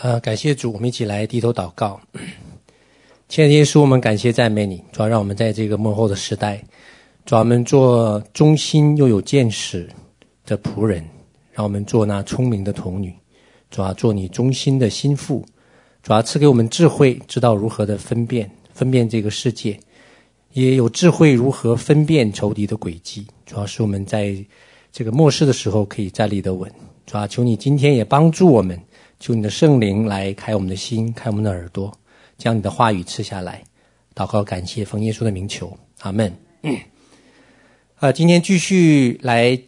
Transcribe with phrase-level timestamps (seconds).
[0.00, 2.00] 呃，感谢主，我们一起来低头祷告。
[3.28, 6.62] 亲爱的耶稣，我们感谢赞美你，主要让我们在这个末后的时代，
[7.26, 9.88] 主要我们做忠心又有见识
[10.46, 11.04] 的仆人，
[11.50, 13.12] 让我们做那聪明的童女，
[13.72, 15.44] 主要做你忠心的心腹，
[16.00, 19.76] 主要赐给我们智慧，知道如何的分辨分辨这个世界，
[20.52, 24.32] 也有智慧如何分辨仇敌的诡计，主要是我们在
[24.92, 26.70] 这个末世的时候可以站立得稳。
[27.04, 28.80] 主要求你今天也帮助我们。
[29.20, 31.92] 求你的圣灵来开我们的心，开我们的耳朵，
[32.36, 33.62] 将你的话语赐下来。
[34.14, 36.32] 祷告，感谢，奉耶稣的名求，阿门。
[37.96, 39.58] 啊，今天继续来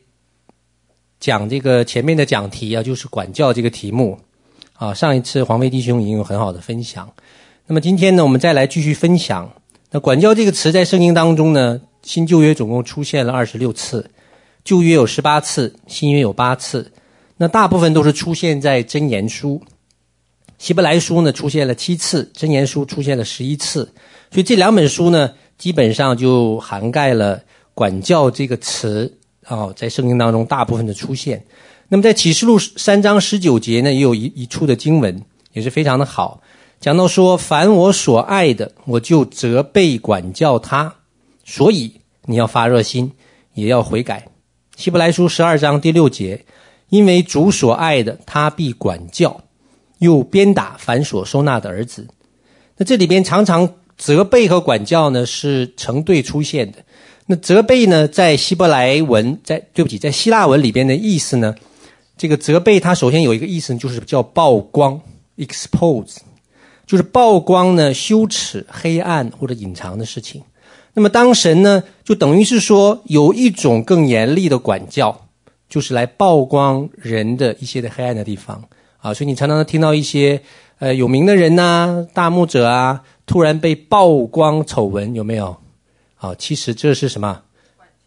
[1.19, 4.19] 讲这个前面的讲题啊，就是管教这个题目。
[4.75, 7.13] 啊，上一次黄飞弟兄已经有很好的分享。
[7.67, 9.53] 那么今天呢，我们再来继续分享。
[9.91, 14.11] 那管教这个词在圣经当中呢，新旧约总共出现了二十六次，
[14.65, 16.93] 旧约有十八次，新约有八次。
[17.43, 19.63] 那大部分都是出现在箴言书，
[20.59, 23.95] 希伯来书呢出现了七次，箴言书出现了十一次，
[24.31, 27.41] 所以这两本书呢基本上就涵盖了
[27.73, 31.43] 管教这个词啊，在圣经当中大部分的出现。
[31.89, 35.25] 那么在启示录三章十九节呢，也有一一处的经文
[35.55, 36.43] 也是非常的好，
[36.79, 40.95] 讲到说：凡我所爱的，我就责备管教他，
[41.47, 43.13] 所以你要发热心，
[43.55, 44.29] 也要悔改。
[44.77, 46.45] 希伯来书十二章第六节。
[46.91, 49.41] 因为主所爱的，他必管教，
[49.99, 52.07] 又鞭打凡所收纳的儿子。
[52.77, 56.79] 那这里边常常责备和管教呢是成对出现的。
[57.27, 61.55] 那责备呢，在希伯来文，在对不起，在希腊文里边的意思呢，
[62.17, 65.01] 这个责备它首先有一个意思，就是叫曝光
[65.37, 66.17] （expose），
[66.87, 70.43] 就是曝光呢羞耻、黑暗或者隐藏的事情。
[70.95, 75.29] 那么当神呢，就等于是说有一种更严厉的管教。
[75.71, 78.63] 就是来曝光人的一些的黑暗的地方
[78.99, 80.43] 啊，所以你常常听到一些
[80.81, 85.57] 呃有名的人呐、啊、大牧者啊，突然被曝光丑闻，有没有？
[86.19, 87.41] 啊，其实这是什么？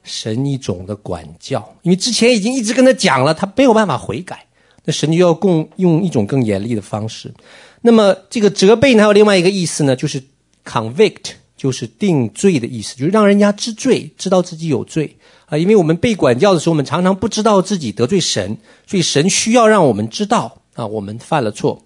[0.03, 4.45] 神一种的管教，因为之前已经一直跟他讲了，他没有办法悔改，
[4.83, 7.33] 那神就要共用一种更严厉的方式。
[7.81, 10.21] 那么这个责备呢，还有另外一个意思呢，就是
[10.65, 11.31] convict，
[11.63, 15.15] 就是定罪的意思，就是让人家知罪，知道自己有罪。
[15.45, 21.81] 啊，因为我们被管教的时候，我们常常不知道自己得罪神，所以神需要让我们知道啊，我们犯了错。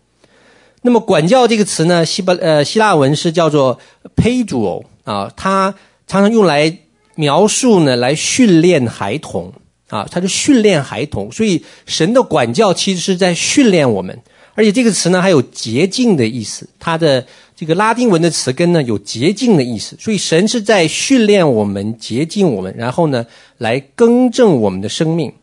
[0.81, 3.79] 那么“管教”这个词呢，希伯呃希腊文是叫做
[4.15, 5.75] “pedro” 啊，它
[6.07, 6.79] 常常用来
[7.13, 9.53] 描述呢，来训练孩童
[9.89, 14.19] 啊，它是训练孩童，所以神的管教其实是在训练我们，
[14.55, 17.27] 而且这个词呢还有洁净的意思，它的。
[17.57, 23.25] 这个拉丁文的词根呢，有洁净的意思，所以神是在训练我们、洁净我们，然后呢，
[23.57, 25.33] 来更正我们的生命。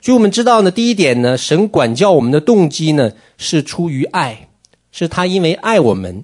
[0.00, 4.48] 所以我们知道呢，第一点呢，神管教我们的动机呢，是出于爱，
[4.92, 6.22] 是他因为爱我们。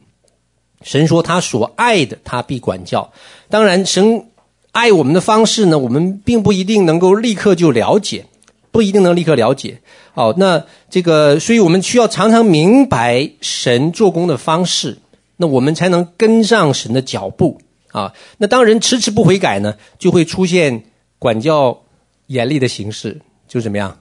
[0.85, 3.13] 神说他所爱的，他必管教。
[3.51, 4.27] 当然，神
[4.71, 8.27] 爱我们的方式呢，我们并不一定能够立刻就了解，
[8.71, 9.81] 不一定能立刻了解。
[10.15, 14.99] 好，那这个，所以我们需要常常明白神做工的方式。
[15.43, 17.61] 那我们才能跟上神的脚步
[17.91, 18.13] 啊！
[18.39, 20.85] 那当人迟迟不悔改呢，就会出现
[21.19, 21.83] 管教
[22.29, 23.99] 严厉的形式，就怎么样？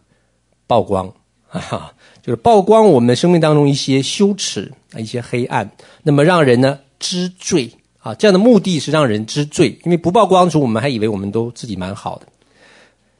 [0.67, 1.11] 曝光
[1.49, 1.91] 啊，
[2.21, 5.71] 就是曝光我们生命当中一些羞耻啊，一些黑暗，
[6.03, 8.13] 那么让人呢知罪啊。
[8.13, 12.27] 这样的目的是让人知罪，因为不曝光的时候，我们还以为我们都自己蛮好的。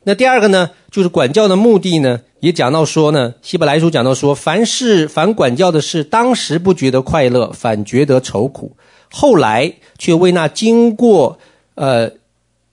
[0.03, 8.72] 那第二个呢，就是管教的目的呢，也讲到说呢，希伯来书讲到说，凡事凡管教的事，当时不觉得快乐，反觉得愁苦；
[9.11, 11.38] 后来却为那经过
[11.75, 12.11] 呃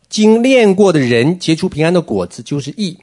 [0.09, 2.97] 经练过的人结出平安的果子，就是义。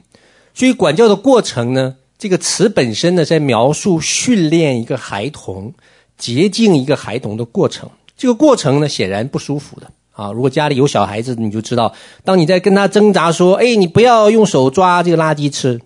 [0.54, 5.72] 所以管教的过程呢，这个词本身呢，在描述训练一个孩童、
[6.18, 7.88] 洁净一个孩童的过程。
[8.16, 9.88] 这个过程呢，显然不舒服的。
[10.16, 11.92] 啊，如果家里有小孩子，你就知道，
[12.24, 15.80] 当你在跟他挣扎说：“哎，你不要用手抓这个垃圾吃。”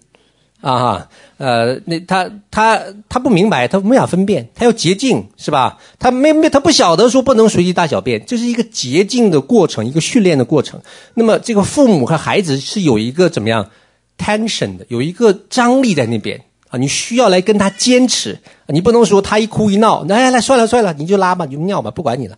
[0.62, 1.08] 啊哈，
[1.38, 2.78] 呃，那他他
[3.08, 5.78] 他不明白，他没法分辨，他要洁净是吧？
[5.98, 10.78] 他没没他不晓得说不能随地大小便，这是一个洁净的过程，一个训练的过程。
[11.14, 13.70] 那么这个父母和孩子是有一个怎么样
[14.18, 16.38] tension 的，有一个张力在那边
[16.68, 22.36] 啊，你需要来跟他坚持，你不能说他一哭一闹，来来算了算了，你就拉吧，你就尿吧，不管你了。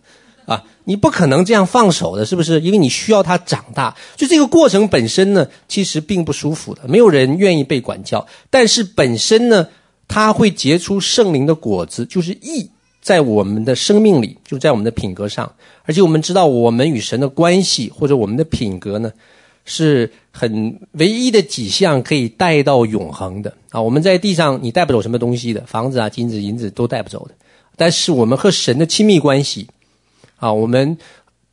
[0.85, 2.59] 你不可能这样放手的，是不是？
[2.61, 6.81] 因为你需要他长大，就这个过程本身呢，其实并不舒服的。
[6.87, 9.67] 没有人愿意被管教，但是本身呢，
[10.07, 12.69] 它会结出圣灵的果子，就是义，
[13.01, 15.51] 在我们的生命里，就在我们的品格上。
[15.85, 19.11] 而且我们知道，我们与神的关系或者我们的品格呢，
[19.65, 23.81] 是很唯一的几项可以带到永恒的啊。
[23.81, 27.33] 我们在地上你带不走什么东西的，房子啊、金子、银子都带不走的。
[27.75, 29.67] 但是我们和神的亲密关系
[30.43, 30.97] 啊，我们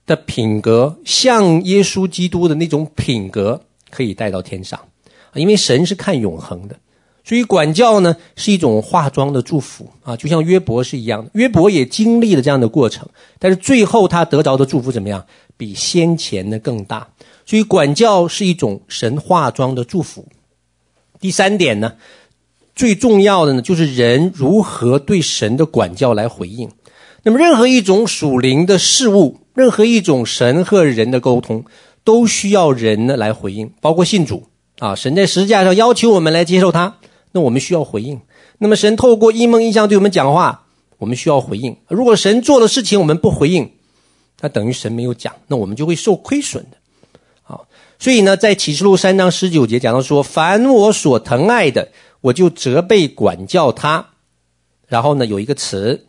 [0.04, 4.80] 的品格像耶稣基督的那种品格，可以带到天上。
[5.34, 6.76] 因为神是看永恒的，
[7.22, 11.30] 所以管教呢是一种化妆的祝福啊，就像约伯是一样的。
[11.34, 13.08] 约伯也经历了这样的过程，
[13.38, 15.24] 但是最后他得着的祝福怎么样？
[15.56, 17.06] 比先前的更大。
[17.46, 20.26] 所以管教是一种神化妆的祝福。
[21.20, 21.92] 第三点呢，
[22.74, 26.68] 最重要的呢，就是人如何对神的管教来回应。
[27.22, 31.64] 那么，任何一种属灵的事物，任何一种神和人的沟通，
[32.02, 34.46] 都需要人呢来回应，包括信主。
[34.78, 36.96] 啊，神在十字架上要求我们来接受他，
[37.32, 38.18] 那我们需要回应。
[38.56, 40.64] 那么神透过一梦一象对我们讲话，
[40.96, 41.76] 我们需要回应。
[41.88, 43.70] 如果神做的事情我们不回应，
[44.40, 46.78] 那等于神没有讲，那我们就会受亏损的。
[47.42, 47.66] 好，
[47.98, 51.90] 所以呢，在启示录三章十九节讲到说：“凡我所疼爱的，
[52.22, 54.06] 我就责备管教他。”
[54.88, 56.06] 然后呢，有一个词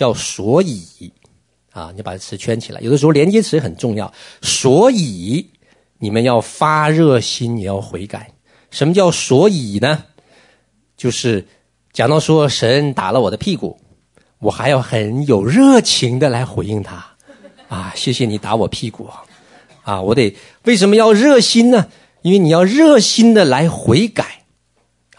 [0.00, 1.12] 叫“所以”，
[1.72, 2.80] 啊，你把这词圈起来。
[2.80, 4.10] 有的时候连接词很重要，
[4.40, 5.50] 所以。
[6.02, 8.32] 你们要发热心，也要悔改。
[8.70, 10.04] 什么叫所以呢？
[10.96, 11.46] 就是
[11.92, 13.78] 讲到说神打了我的屁股，
[14.38, 17.04] 我还要很有热情的来回应他。
[17.68, 19.10] 啊，谢谢你打我屁股
[19.82, 20.00] 啊！
[20.00, 21.88] 我得为什么要热心呢？
[22.22, 24.39] 因为你要热心的来悔改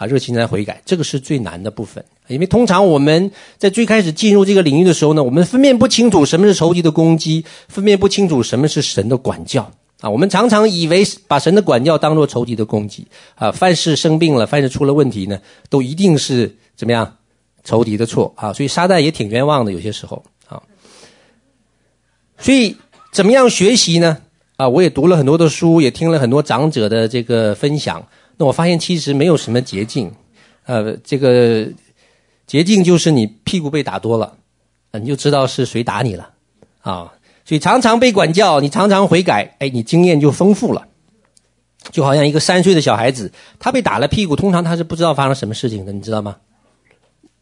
[0.01, 2.03] 啊，热心的来悔改，这个是最难的部分。
[2.27, 9.71] 因为通常我们在最开始进入这个领域的时候呢，我们分辨不清楚什么是仇敌的攻击，分辨不清楚什么是神的管教。
[9.99, 13.05] 啊，我们常常以为把神的管教当作仇敌的攻击
[13.35, 15.39] 啊，凡事生病了，凡事出了问题呢，
[15.69, 17.17] 都一定是怎么样
[17.63, 20.59] 仇敌的错啊，所以撒旦也挺冤枉的，有些时候啊。
[22.39, 22.75] 所以
[23.13, 24.17] 怎么样学习呢？
[24.55, 28.03] 啊，我也读了很多的书，也听了很多长者的这个分享，
[28.41, 30.11] 那我发现其实没有什么捷径，
[30.65, 31.67] 呃，这个
[32.47, 34.35] 捷径就是你屁股被打多了，
[34.93, 36.31] 你就知道是谁打你了
[36.81, 37.13] 啊。
[37.45, 40.87] 所以常常被管教，你常常悔改，哎，你经验就丰富了。
[41.91, 46.37] 就好像一个三岁的小孩子，他被打了屁股，通常他是不知道发生什么事情的，你知道吗？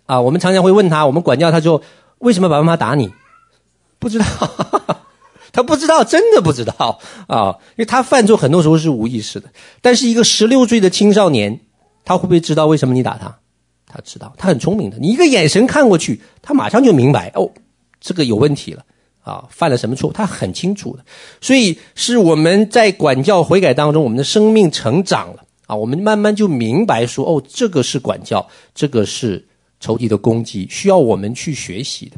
[0.06, 1.81] 啊，我们常常会问他，我们管教他之后，
[2.18, 3.10] 为什么爸爸妈妈打你？
[4.00, 4.25] 不知道，
[5.51, 9.50] 他不知道，真的不知道啊，因为他犯错很多时候是无意识的。
[9.81, 11.60] 但是一个十六岁的青少年，
[12.06, 13.40] 他会不会知道为什么你打他？
[13.88, 14.98] 他知道，他很聪明的。
[15.00, 17.51] 你一个眼神看过去，他马上就明白，哦，
[18.00, 18.86] 这个有问题了。
[19.22, 20.12] 啊，犯了什么错？
[20.12, 21.04] 他很清楚的，
[21.40, 29.45] 所以是我们在管教悔改当中，我们的生命成长了啊，我们慢慢就明白说，哦，这个是管教，这个是
[29.80, 32.18] 仇敌的攻击，需要我们去学习的。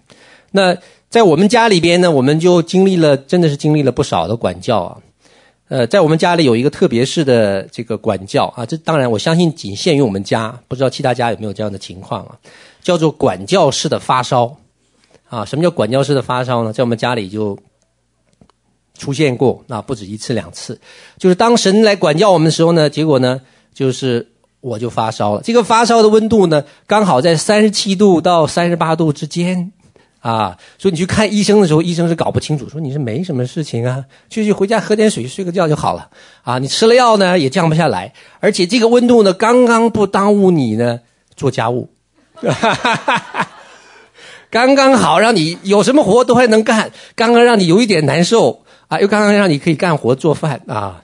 [0.51, 0.77] 那
[1.11, 4.97] 在我们家里边呢，我们就经历了，真的是经历了不少的管教啊。
[5.67, 12.39] 呃，在我们家里有一个特别式的这个管教啊，这当然我相信仅限于我们家，不知道其他家有没有这样的情况啊，
[12.81, 14.55] 叫做管教式的发烧。
[15.27, 16.71] 啊，什么叫管教式的发烧呢？
[16.71, 17.57] 在我们家里就
[18.97, 20.79] 出现过，那不止一次两次。
[21.17, 23.41] 就是当神来管教我们的时候呢，结果呢，
[23.73, 24.25] 就是
[24.61, 25.41] 我就发烧了。
[25.41, 29.71] 这个发烧的温度呢，刚好在三十七度到三十八度之间
[30.21, 30.57] 啊。
[30.77, 36.09] 所以你去看医生的时候，医生是搞不清楚，说你是没什么事情啊，去去回家喝点水，睡个觉就好了。
[36.43, 41.01] 啊，你吃了药呢，也降不下来，而且这个温度呢，刚刚不耽误你呢
[41.35, 41.89] 做家务。
[42.35, 43.47] 哈哈哈哈
[44.49, 46.91] 刚刚好，让你有什么活都还能干。
[47.15, 51.03] 刚刚让你有一点难受啊，又刚刚让你可以干活做饭啊。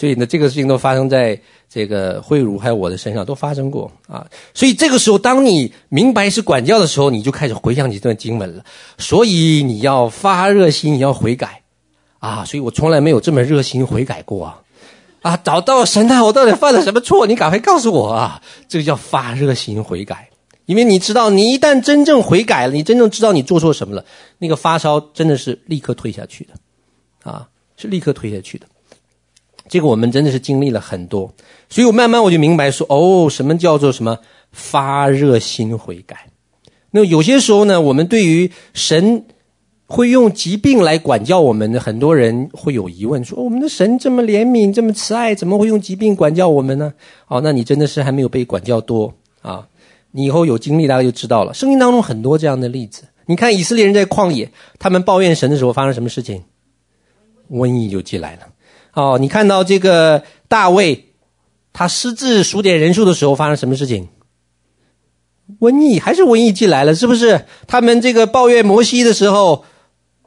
[0.00, 1.38] 所以呢，这个事情都发生在
[1.68, 4.26] 这个慧茹还有我的身上，都发生过啊。
[4.54, 8.64] 所以这个时候，当你明白是管教的时候，你就开始回想起这段经文了。
[8.96, 11.60] 所以你要发热心，你要悔改
[12.18, 12.46] 啊。
[12.46, 14.62] 所以我从来没有这么热心悔改过啊。
[15.20, 17.26] 啊，找到神啊，我到底犯了什么错？
[17.26, 18.40] 你赶快告诉我啊。
[18.68, 20.30] 这个叫发热心悔改。
[20.64, 24.06] 因为你知道，你一旦真正悔改了，你真正知道你做错什么了，
[24.38, 28.66] 那个发烧真的是立刻退下去的，啊，是立刻退下去的。
[29.70, 31.32] 这个我们真的是经历了很多，
[31.68, 34.18] 所以我慢慢我就明白说，哦，什么叫做什么
[34.50, 36.26] 发热心悔改？
[36.90, 39.24] 那有些时候呢，我们对于神
[39.86, 46.92] 会用疾病来管教我们的，很多人会有疑问，说我们的神这么怜悯，这么慈爱，怎么会用疾病管教我们呢？
[47.28, 49.68] 哦，那你真的是还没有被管教多啊。
[50.10, 51.54] 你以后有经历，大概就知道了。
[51.54, 53.04] 圣经当中很多这样的例子。
[53.26, 54.50] 你看以色列人在旷野，
[54.80, 56.42] 他们抱怨神的时候，发生什么事情？
[57.52, 58.40] 瘟疫就进来了。
[58.94, 61.12] 哦，你看到这个大卫，
[61.72, 64.08] 他私自数点人数的时候，发生什么事情？
[65.58, 67.46] 瘟疫还是瘟疫进来了，是不是？
[67.66, 69.64] 他们这个抱怨摩西的时候，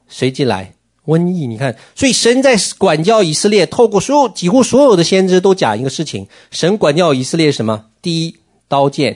[0.08, 0.76] 谁进来？
[1.06, 7.88] 瘟疫，你看，所以神在管教以色列，透过所有几乎所有的先知都讲一个事情：神管教以色列什么？
[8.02, 8.38] 第一，
[8.70, 9.14] 刀剑；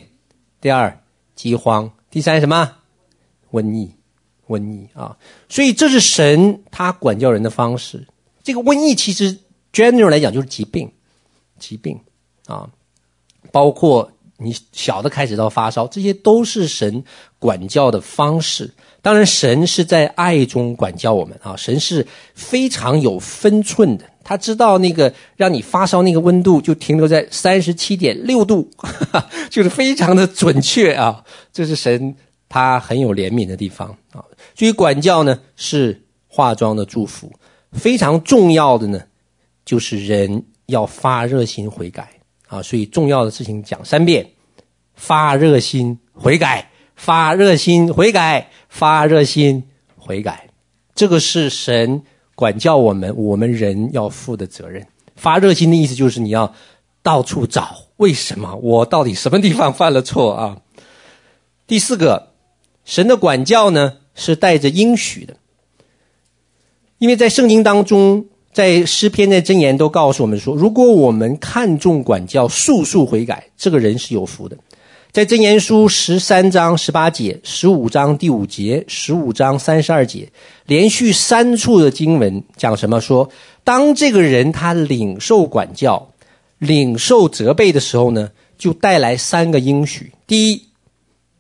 [0.60, 1.00] 第二，
[1.36, 2.74] 饥荒；第三，什么？
[3.52, 3.92] 瘟疫，
[4.50, 5.16] 瘟疫啊！
[5.48, 8.06] 所以这是神他管教人的方式。
[8.48, 9.40] 这个瘟疫其实
[9.74, 10.90] general 来讲就是疾病，
[11.60, 12.00] 疾病
[12.46, 12.70] 啊，
[13.52, 17.04] 包括你小的开始到发烧，这些都是神
[17.40, 18.74] 管教的方式。
[19.02, 21.58] 当然，神是在爱中管教我们啊！
[21.58, 31.22] 神是非常有分寸的，他知道那个让你发烧那个温度就停留在三十七点六度，哈哈，就是非常的准确啊！
[31.52, 32.16] 这是神
[32.48, 34.24] 他很有怜悯的地方啊！
[34.56, 37.30] 所以管教呢是化妆的祝福，
[37.78, 39.02] 非常重要的呢
[39.64, 42.10] 就是人要发热心悔改
[42.48, 42.62] 啊！
[42.62, 44.28] 所以重要的事情讲三遍：
[44.96, 46.70] 发热心悔改。
[47.00, 49.64] 发热心悔改，发热心
[49.98, 50.50] 悔改，
[50.96, 52.02] 这个是神
[52.34, 54.88] 管教我们，我们人要负的责任。
[55.16, 56.56] 发热心的意思就是你要
[57.04, 60.62] 到处找，为什么我到底什么地方犯了错啊？
[61.68, 62.30] 第四个，
[62.84, 65.38] 神的管教呢是带着应许的，
[67.00, 74.58] 因为在圣经当中，在诗篇的箴言都告诉我们说，如果我们看重管教，速速悔改，这个人是有福的。
[75.12, 80.30] 在箴言书十三章十八节、十五章第五节、十五章三十二节，
[80.66, 83.00] 连续三处的经文讲什么？
[83.00, 83.30] 说
[83.64, 86.10] 当这个人他领受管教、
[86.60, 90.64] 领受责备的时候呢，就带来三个应许：第一，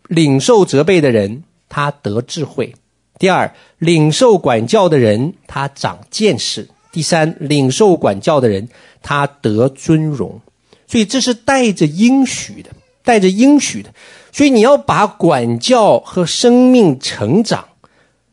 [0.07, 2.73] 领受责备的人他得智慧；
[3.19, 8.69] 第二，领受管教的人他长见识；第三，领受管教的人
[9.01, 10.41] 他得尊荣。
[10.88, 12.71] 所以这是带着应许的。
[13.03, 13.93] 带着应许的，
[14.33, 17.69] 所以你要把管教和生命成长、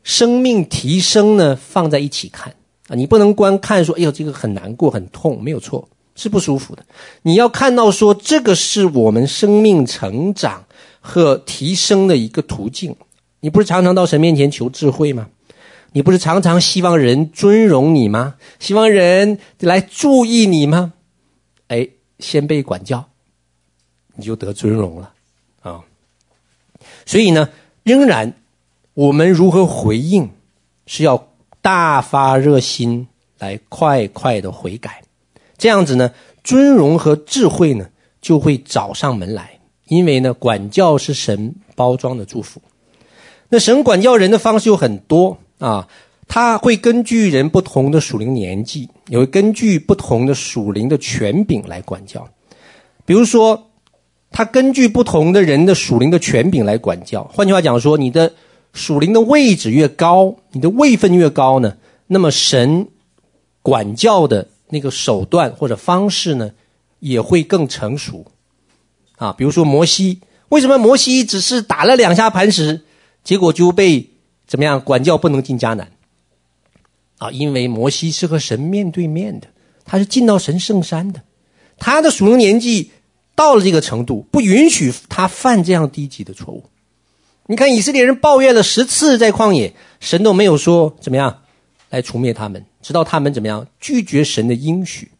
[0.03, 2.53] 生命提升呢放在一起看
[2.89, 2.91] 啊！
[2.93, 5.87] 你不能光看说，哎呦，这个很难过、很痛，没有错，
[6.17, 6.83] 是不舒服的。
[7.21, 10.65] 你要看到说，这个是我们生命成长
[10.99, 12.93] 和提升的一个途径。
[13.45, 15.27] 你不是常常到神面前求智慧吗？
[15.91, 18.37] 你不是常常希望人尊荣你吗？
[18.57, 20.93] 希望人来注意你吗？
[21.67, 23.05] 哎，先被管教。
[24.15, 25.13] 你就得尊荣了，
[25.61, 25.81] 啊！
[27.05, 27.49] 所以呢，
[27.83, 28.33] 仍然
[28.95, 30.31] 我们如何回应，
[30.87, 31.27] 是要
[31.61, 35.03] 大发热心来快快的悔改，
[35.55, 36.11] 这样子呢，
[36.43, 39.59] 尊荣和智慧呢就会找上门来。
[39.85, 42.59] 因为呢，管教是神包装的祝福。
[43.49, 45.87] 那神管教人的方式有很多啊，
[46.27, 52.27] 他会根据人不同的属灵年纪，也会根据不同的属灵的权柄来管教，
[53.05, 53.69] 比如说。
[54.31, 57.23] 他根据不同的人的属灵的权柄来管教。
[57.31, 58.33] 换句话讲说，你的
[58.73, 62.89] 属灵的位置越高，你的位分越高呢，那么神
[63.61, 66.51] 管教的那个手段或者方式呢，
[66.99, 68.25] 也会更成熟。
[69.15, 72.81] 啊，比如说摩西，为什么摩西只是打了两下磐石，
[73.25, 74.11] 结果就被
[74.47, 75.91] 怎么样管教不能进迦南？
[77.17, 79.47] 啊，因为摩西是和神面对面的，
[79.83, 81.23] 他是进到神圣山的，
[81.77, 82.91] 他的属灵年纪。
[83.37, 86.63] 到了这个程度，不允许他犯这样低级的错误。
[87.47, 91.41] 你看以色列人抱怨了十次在旷野，神都没有说怎么样
[91.89, 95.11] 来除灭他们，直到他们怎么样拒绝神的应许。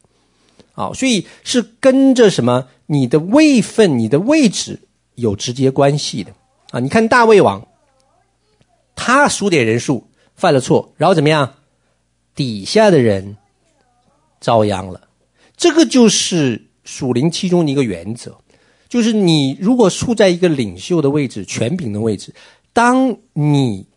[0.75, 2.69] 啊，所以是跟着什么？
[2.85, 4.79] 你的位分、你的位置
[5.15, 6.31] 有直接关系的。
[6.71, 7.67] 啊，你看大卫王，
[8.95, 11.53] 他数点人数犯了错，然后怎么样？
[12.33, 13.37] 底下的人
[14.39, 15.09] 遭殃了。
[15.55, 16.63] 这个就是。
[16.87, 18.37] 属灵其中的一个原则，
[18.87, 22.31] 就是你如果处在一个领袖的位置、权柄的位置，
[22.73, 23.87] 当你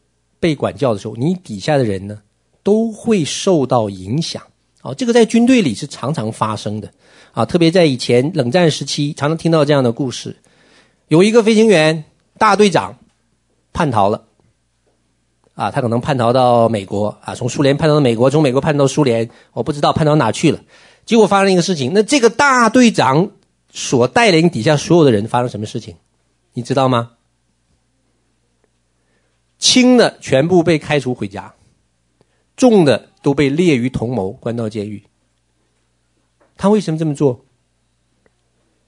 [0.40, 2.22] 被管教的时候，你底下的人呢
[2.62, 4.42] 都会受到影响。
[4.80, 6.90] 啊，这个在军队里是常常发生的。
[7.32, 10.38] 啊，特别在以前冷战时期，常常听到这样的故事：
[11.08, 12.04] 有一个飞行员
[12.38, 12.98] 大队长
[13.74, 14.27] 叛逃了，
[15.58, 20.60] 啊，他可能叛逃到美国，啊，从苏联叛逃到美国，从美国叛逃到苏联，我不知道叛逃哪去了。
[21.04, 23.32] 结果发生一个事情，那这个大队长
[23.72, 25.96] 所带领底下所有的人发生什么事情，
[26.52, 27.10] 你知道吗？
[29.58, 31.54] 轻的全部被开除回家，
[32.56, 35.02] 重的都被列于同谋，关到监狱。
[36.56, 37.44] 他为什么这么做？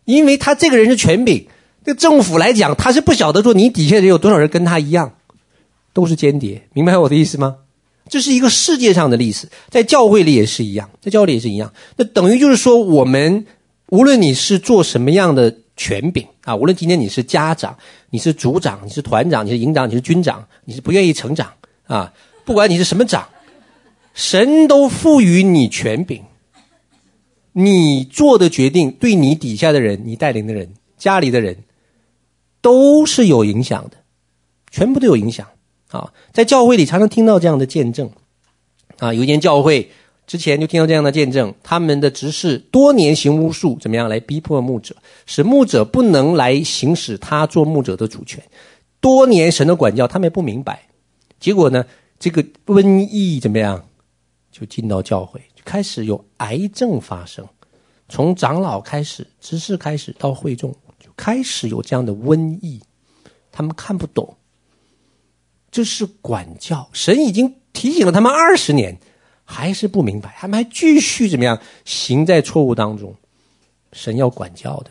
[0.04, 1.48] 因为他这个人是权柄，
[1.82, 5.16] 对政府来讲，他是不晓得说你底下人有多少人跟他一样，
[5.92, 7.56] 都是间谍，明白我的意思吗？
[8.09, 11.73] 这是一个世界上的历史，在教会里也是一样，在教会里也是一样。
[11.97, 13.47] 那等于就是说，我们
[13.90, 17.76] 无论你是做什么样的权柄啊，无论今天你是家长，
[18.11, 21.52] 你是组长，你是团长，你是营长，你是军长，你是不愿意成长
[21.87, 22.12] 啊，
[22.44, 23.28] 不管你是什么长，
[24.12, 26.23] 神都赋予你权柄，
[27.52, 31.59] 你做的决定对你底下的人、你带领的人、家里的人，
[32.61, 33.99] 都是有影响的，
[34.70, 35.47] 全部都有影响
[35.90, 36.12] 啊！
[36.32, 38.11] 在教会里常常听到这样的见证
[38.99, 39.90] 啊，有一间教会
[40.26, 44.94] 之前就听到这样的见证，他们的执事多年行巫术，怎么样来逼迫牧者，
[45.26, 48.42] 使牧者不能来行使他做牧者的主权。
[49.00, 50.88] 多年神的管教，他们也不明白，
[51.38, 51.85] 结果呢，
[52.18, 53.85] 这个瘟疫怎么样，
[54.52, 57.44] 就进到教会，就开始有癌症发生，
[58.09, 60.75] 从长老开始，执事开始到会众。
[61.02, 62.78] 就开始有这样的瘟疫，
[63.50, 64.37] 他们看不懂，
[65.70, 66.88] 这是管教。
[66.92, 68.98] 神已经提醒了他们二十年，
[69.44, 73.14] 还是不明白，他们还继续怎么样行在错误当中。
[73.92, 74.90] 神要管教的，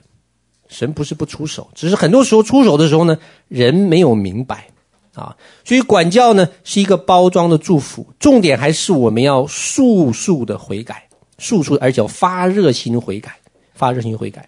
[0.68, 3.18] 神不是不出手，只是很多时候出手的时候呢，
[3.48, 4.68] 人没有明白
[5.14, 5.36] 啊。
[5.64, 11.08] 所以管教呢是一个包装的祝福，重点还是我们要速速的悔改，
[11.38, 13.38] 速速而且要发热心悔改，
[13.74, 14.48] 发热心悔改。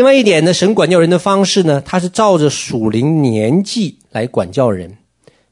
[0.00, 4.96] 另外一点呢，神管教人的方式呢，他是照着属灵年纪来管教人，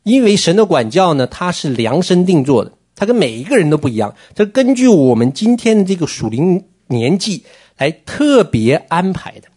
[0.05, 7.45] 因为神的管教呢，他是量身定做的，他跟每一个人都不一样，他根据我们今天的这个属灵年纪
[7.77, 9.49] 来特别安排的。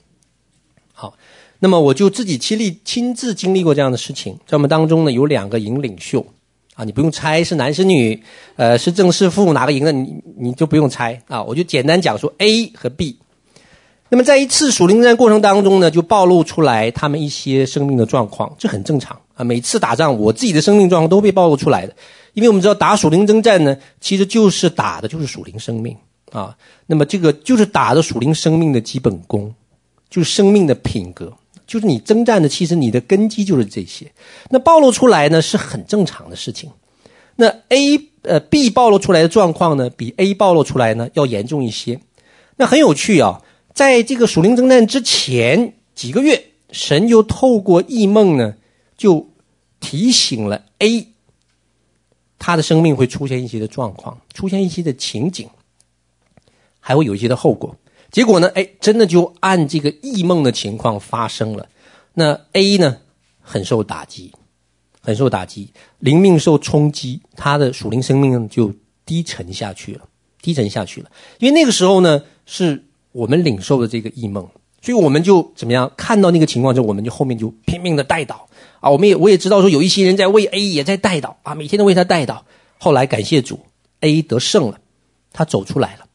[0.91, 1.13] 好，
[1.59, 6.25] 那么我就自己亲历亲自经历过这样的事情，在我们当中呢，有两个营领袖
[6.73, 8.21] 啊，你不用猜是男是女，
[8.57, 13.17] 呃，是正是负哪个营的，你你就不用猜啊，我就简单讲说 A 和 B。
[14.13, 19.41] 那么在一次属灵战过程当中呢，就暴露出来他们一些生命的状况，这很正常啊。
[19.41, 21.95] 每次打仗，我自己的生命状况都被暴露出来的，
[22.33, 25.95] 因为我们知道打属灵征战呢，其实就是打的就是属灵生命
[26.29, 26.53] 啊。
[26.87, 29.55] 那么这个就是打的属灵生命的基本功，
[30.09, 31.31] 就是生命的品格，
[31.65, 34.11] 就是你征战的，其实你的根基就是这些。
[34.49, 36.69] 那暴露出来呢是很正常的事情。
[37.37, 41.97] 那 A 呃 B 暴露出来的状况呢，比 A 暴露出来呢要严重一些。
[42.57, 43.41] 那很有趣啊。
[43.73, 48.55] 在这个属灵征战之前几个月，神就透过异梦呢，
[48.97, 49.29] 就
[49.79, 51.07] 提醒了 A，
[52.37, 55.49] 他的生命会出现一些的状况，出现一些的情景，
[56.79, 57.75] 还会有一些的后果。
[58.11, 61.69] 结果呢，哎，真的就按这个异梦的情况发生了。
[62.13, 62.97] 那 A 呢，
[63.41, 64.33] 很受打击，
[65.01, 68.73] 很受打击，灵命受冲击，他的属灵生命就
[69.05, 70.01] 低沉下去了，
[70.41, 71.09] 低沉下去了。
[71.39, 72.85] 因为那个时候呢，是。
[73.11, 74.47] 我们领受的这个异梦，
[74.81, 75.91] 所以我们就怎么样？
[75.97, 78.35] 看到那个情况之后，我们就后面就拼命的带祷
[78.79, 78.89] 啊！
[78.89, 82.39] 我们也我也知道说，有一些人在为 A 也在带祷啊，每天都为他带祷。
[82.77, 83.59] 后来感谢主
[83.99, 84.79] ，A 得胜了，
[85.33, 86.05] 他走出来了。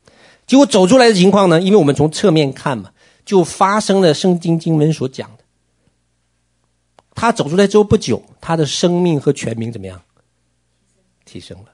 [0.47, 2.91] 结果走出来的情况呢，因为我们从侧面看嘛，
[3.25, 5.45] 就发生了圣经经文所讲的。
[7.15, 10.03] 他走出来之后不久，他的生命和全名怎么样？
[11.25, 11.67] 提升了。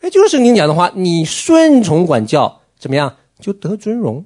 [0.00, 4.24] 哎，就是圣经讲的话，你顺从管教怎么样，就得尊荣。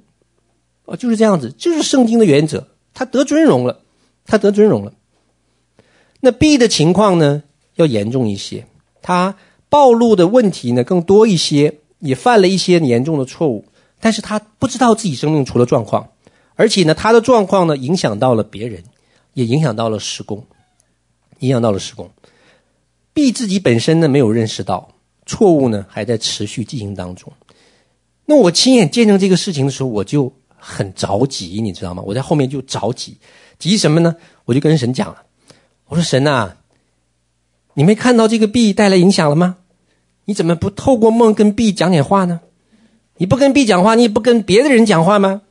[0.85, 2.67] 哦，就是这样子，就是圣经的原则。
[2.93, 3.81] 他得尊荣了，
[4.25, 4.93] 他得尊荣了。
[6.21, 7.43] 那 B 的情况呢，
[7.75, 8.67] 要严重一些，
[9.01, 9.35] 他
[9.67, 13.65] 暴露的问题呢更多一些，也犯了一些严重的错误。
[13.99, 16.09] 但是他不知道自己生命出了状况，
[16.55, 18.83] 而且呢，他的状况呢影响到了别人，
[19.33, 20.45] 也影响到了施工，
[21.39, 22.09] 影响到了施工。
[23.11, 24.89] B 自己本身呢没有认识到
[25.25, 27.33] 错误呢，还在持续进行当中。
[28.25, 30.31] 那我亲眼见证这个事情的时候，我就。
[30.67, 32.01] 很着急，你知道吗？
[32.03, 33.17] 我在后面就着急，
[33.59, 34.15] 急什么呢？
[34.45, 35.21] 我就跟神讲了，
[35.87, 36.55] 我说神呐、
[37.75, 39.57] 你没看到这个 B 带来影响了吗？
[40.25, 42.39] 你怎么不透过梦跟 B 讲点话呢？
[43.17, 45.43] 你不跟 B 讲话，你也不跟别的人讲话吗？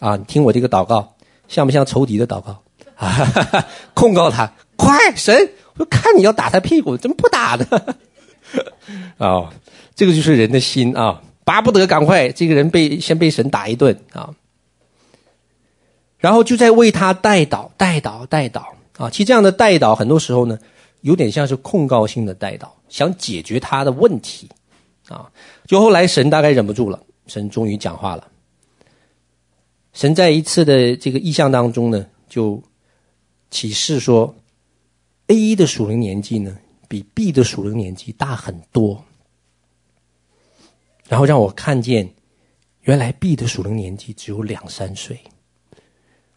[0.00, 1.14] 啊，你听我这个祷告，
[1.46, 2.62] 像不像仇敌的祷告？
[2.96, 3.06] 啊，
[3.94, 5.52] 控告他，快神！
[5.76, 7.94] 我看你要打他屁股，怎么不打呢？
[9.16, 9.52] 啊、
[9.94, 14.34] 这个就是人的心啊，巴不得赶快这个人被先被神打一顿啊。
[16.18, 18.64] 然后就在为他代祷、代祷、代祷
[18.98, 19.08] 啊！
[19.08, 20.58] 其实这样的代祷，很多时候呢，
[21.00, 24.46] 有点像是控告性的代祷，想解决他的问题
[25.08, 25.30] 啊。
[25.66, 28.28] 就后来神大概忍不住了，神终于讲话了。
[29.94, 32.62] 神在一次的这个异象当中呢，就
[33.50, 34.34] 启示说
[35.28, 36.54] ，A 的属灵年纪呢，
[36.86, 39.02] 比 B 的属灵年纪大很多。
[41.10, 42.08] 然后让我看见，
[42.82, 45.18] 原来 B 的属灵年纪只有两三岁。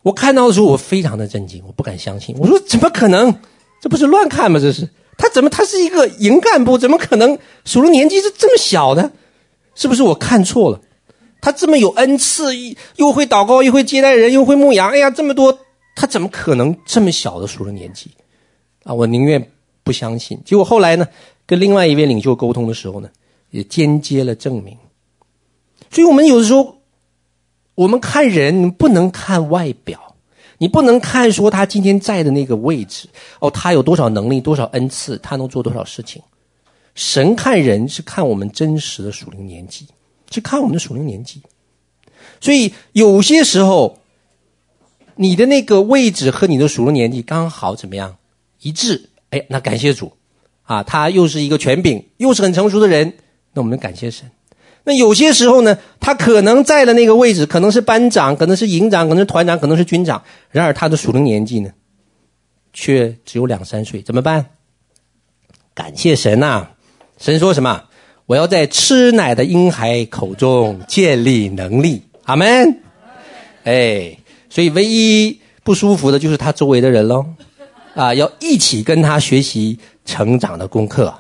[0.02, 2.36] 我看到的时候，我非常的震惊，我不敢相信。
[2.40, 3.36] 我说：“怎么可能？
[3.80, 4.60] 这不是乱看吗？
[4.60, 5.50] 这是他怎么？
[5.52, 9.12] 他是一个营干部，怎么可能属灵年纪是这么小的？
[9.76, 10.82] 是不是我看错了？
[11.40, 12.56] 他这么有恩赐，
[12.96, 14.90] 又会祷告，又会接待人，又会牧羊。
[14.90, 15.60] 哎呀，这么多，
[15.96, 18.10] 他怎么可能这么小的属灵年纪？
[18.86, 19.52] 啊，我宁愿
[19.84, 20.42] 不相信。
[20.44, 21.08] 结果后来呢，
[21.46, 23.10] 跟另外一位领袖沟通的时候呢，
[23.54, 24.76] 也间接了证明。
[25.92, 26.82] 所以，我们有的时候，
[27.76, 30.16] 我们看人不能看外表，
[30.58, 33.08] 你不能看说他今天在的那个位置，
[33.40, 36.20] 哦，他有多少能力、多少恩赐，他能做多少事情。
[36.96, 39.86] 神看人是看我们真实的属灵年纪，
[40.32, 41.44] 是看我们的属灵年纪。
[42.42, 44.00] 所以有些时候，
[45.16, 48.18] 你的那个位置和你的属灵年纪刚好怎么样
[48.62, 49.10] 一致？
[49.30, 50.14] 哎，那感谢主，
[50.64, 53.14] 啊，他又是一个权柄，又是很成熟的人，
[53.54, 54.30] 那我们感谢神。
[54.86, 61.70] 那有些时候呢，他可能在的那个位置，可能是班长，可能是营长，可能是团长，可能是军长，然而他的属灵年纪呢，
[62.74, 64.46] 却只有两三岁，怎么办？
[65.74, 66.68] 感谢神呐、
[67.18, 67.84] 神说什么？
[68.26, 72.04] 我要在吃奶的婴孩口中建立能力。
[72.24, 72.80] 阿门。
[73.64, 74.18] 哎，
[74.50, 77.26] 所以唯一不舒服的就是他周围的人喽。
[77.96, 81.14] 啊，要一起跟他学习成长的功课。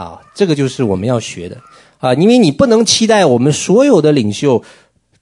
[0.00, 1.60] 啊，这个就是我们要学的。
[1.98, 4.64] 啊，因为你不能期待我们所有的领袖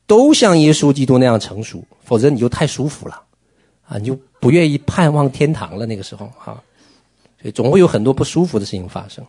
[0.07, 3.23] 都像耶稣基督那样成熟，否则你就太舒服了。
[3.89, 5.85] 啊，你就不愿意盼望天堂了。
[5.87, 6.63] 那个时候，哈，
[7.43, 9.25] 所以总会有很多不舒服的事情发生。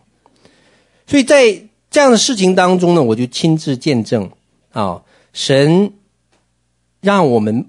[1.08, 1.60] 所以在
[1.90, 4.30] 这样的事情当中呢，我就亲自见证
[4.72, 5.92] 啊，神
[7.00, 7.66] 让我们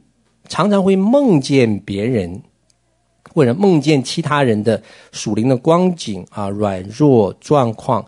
[0.47, 2.43] 常常会梦见别人，
[3.33, 8.05] 或者梦见其他人的属灵的光景啊、软弱状况，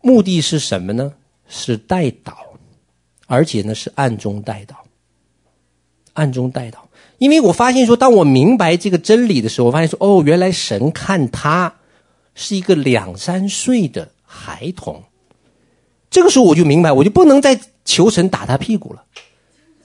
[0.00, 1.12] 目的是什么呢？
[1.48, 2.32] 是代祷，
[3.26, 4.74] 而且呢是暗中代祷，
[6.14, 6.78] 暗中代祷。
[7.18, 11.74] 因为我发现说，当我明白这个真理的时候，我发现说，哦，原来神看他
[12.34, 14.08] 是一个两三岁的。
[14.34, 15.02] 孩童，
[16.08, 19.04] 这个时候我就明白，我就不能再求神打他屁股了，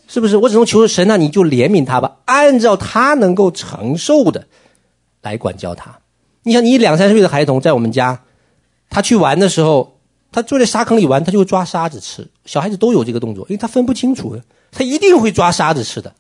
[0.08, 0.38] 是不是？
[0.38, 4.48] 我只能求神，那你就怜悯他吧，按照他能够承受的
[5.28, 5.98] 来管教他。
[6.44, 8.20] 你想，你两三岁的孩童在我们家，
[8.90, 10.00] 他去玩的时候，
[10.32, 12.28] 他坐在沙坑里玩，他就会抓沙子吃。
[12.46, 14.40] 小孩子都有这个动作，因为他分不清楚，
[14.72, 16.14] 他一定会抓沙子吃的，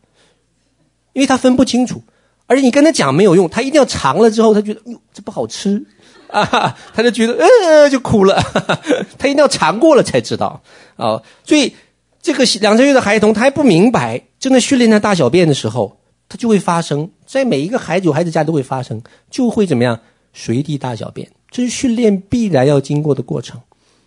[1.13, 2.03] 因为他分不清楚，
[2.45, 5.85] 而且你跟他讲没有用，他一定要尝了之后，他觉得哟，这不好吃。
[6.29, 8.37] 啊， 他就觉得，呃，就哭了。
[9.17, 10.61] 他一定要尝过了才知道
[10.97, 11.21] 啊。
[11.45, 11.73] 所以，
[12.21, 19.99] 这个两三岁的孩童，他还不明白，正在训练他大小便的时候，他就会发生，在每一个孩子孩子家都会发生，就会怎么样
[20.33, 21.29] 随地大小便。
[21.51, 23.61] 这是训练必然要经过的过程。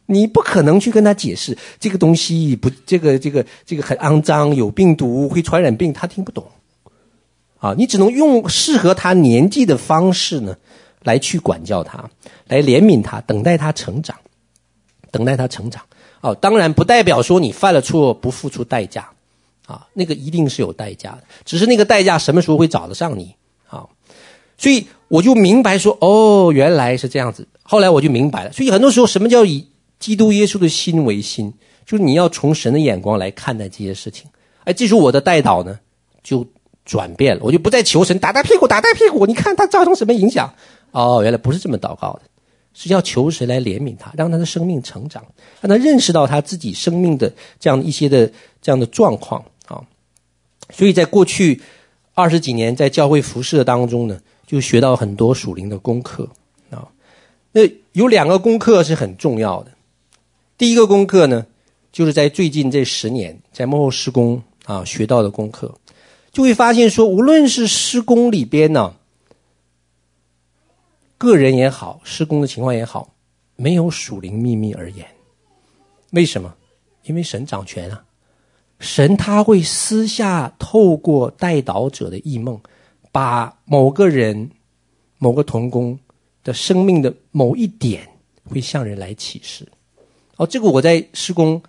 [0.06, 6.44] 你不可能去跟他解释这个东西不，这个这个这个很肮脏，有病毒，会传染病，他听不懂。
[7.58, 10.56] 啊，你只能用适合他年纪的方式呢。
[11.02, 12.10] 来去管教他，
[12.46, 14.14] 来怜悯他，等待他成长，
[15.10, 15.82] 等待他成长。
[16.20, 19.08] 哦，当然不代表说你犯了错不付出代价，
[19.70, 23.36] 啊，那个一定是有代价的，只是那个代价什么时候会找得上你？
[23.68, 23.86] 啊，
[24.58, 27.46] 所以我就明白说，哦，原来是这样子。
[27.62, 29.68] 后来我就明白了，所以很多时候，什么叫以
[30.00, 31.54] 基督耶稣的心为心？
[31.86, 34.28] 就是你要从神的眼光来看待这些事情。
[34.64, 35.78] 哎，这时候我的代祷呢，
[36.24, 36.44] 就
[36.84, 40.52] 转变了，我就不再求神打打屁股，打打屁股，你看他造成什么影响？
[40.90, 42.22] 哦，原来不是这么祷告的，
[42.74, 45.24] 是要求神来怜悯他，让他的生命成长，
[45.60, 48.30] 让他认识到他自己生命的这样一些的
[48.60, 49.44] 这样的状况。
[50.72, 51.60] 所以在过去
[52.14, 56.28] 二十几年在教会服侍的当中呢，就学到很多属灵的功课
[56.70, 56.88] 啊。
[57.52, 59.72] 那有两个功课是很重要的，
[60.56, 61.46] 第一个功课呢，
[61.92, 65.74] 就是在最近这十年在幕后施工啊学到的功课，
[66.32, 68.94] 就会发现说，无论是施工里边呢。
[71.18, 73.12] 个人也好，施工的情况也好，
[73.54, 75.06] 没有属灵秘密而言。
[76.12, 76.54] 为什么？
[77.04, 78.02] 因为神掌权啊！
[78.80, 82.58] 神他会私下透过代祷者的异梦，
[83.12, 84.50] 把某个人、
[85.18, 85.96] 某个童工
[86.42, 88.08] 的生命的某一点，
[88.44, 89.68] 会向人来启示。
[90.36, 91.62] 哦，这个我在施工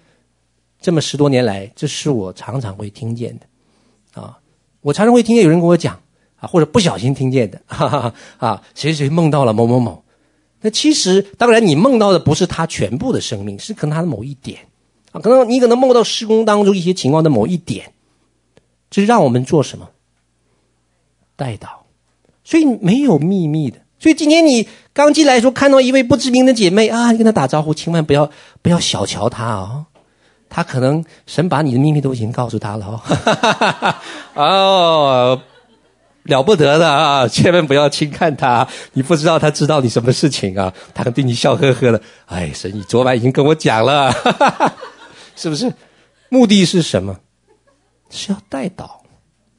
[0.79, 4.21] 这么十多年来，这是我常常会听见的。
[4.21, 4.39] 啊，
[4.81, 5.99] 我常常会听见有人跟我讲。
[6.37, 10.03] 啊，或者不小心听见的， 哈哈哈啊，谁谁梦到了某某某，
[10.61, 14.57] 那其实当然你梦到的不是他全部的生命，是可能他的某一点，
[15.11, 17.93] 啊，可能你可能梦到施工当中一些情况的某一点，
[18.89, 19.89] 这是让我们做什么？
[21.35, 21.85] 带到，
[22.43, 23.79] 所以没有秘密的。
[23.99, 28.29] 所以今天你刚进来的时候看到一位不知名的姐妹啊，你跟她打招呼，千万不要
[28.61, 29.85] 不要小瞧她哦，
[30.49, 33.01] 她可能神把你的秘密都已经告诉她了
[34.33, 35.41] 哦， 哦。
[36.25, 37.27] 了不得的啊！
[37.27, 40.71] 千万不要轻看他，你不知道他知道你什么事情啊？
[40.93, 41.99] 他还对你笑呵呵的。
[42.27, 44.73] 哎，神，你昨晚已经跟我讲了，哈哈哈，
[45.41, 45.73] 是不是？
[46.29, 47.19] 目的是什么？
[48.11, 48.89] 是要代祷。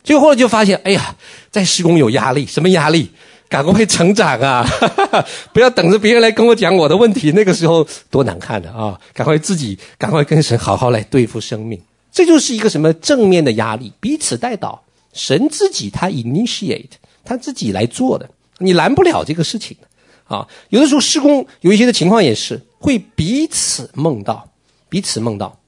[0.05, 1.17] 结果后就发现，哎呀，
[1.51, 3.11] 在施工有压力，什么压力？
[3.49, 4.63] 赶快成长啊！
[4.63, 8.99] 哈 哈不要等着别人来跟我讲我的问题，那个时候多难看的啊！
[9.13, 11.79] 赶快自己，赶快跟神好好来对付生命。
[12.11, 14.83] 这就是一个什么正面的压力，彼此带导。
[15.13, 16.93] 神自己他 initiate，
[17.25, 20.49] 他自己来做的，你拦不了这个事情的啊！
[20.71, 24.49] 有的时候施工有一些的情况也是会彼此梦到，
[24.89, 25.59] 彼此梦到，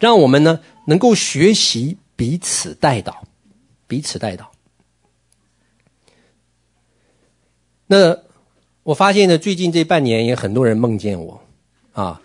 [0.00, 3.24] 让我们呢能够学习彼此带导，
[3.86, 4.50] 彼此带导。
[7.86, 8.16] 那
[8.82, 11.40] 我发现呢，最近这半年也很多人梦见我，
[11.92, 12.20] 啊，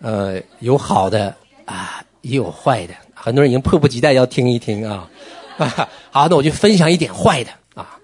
[0.00, 5.10] 呃，有好的啊，也有坏的，很多人已经迫不及待要听一听啊。
[6.10, 7.98] 好，那我就分享一点坏的啊，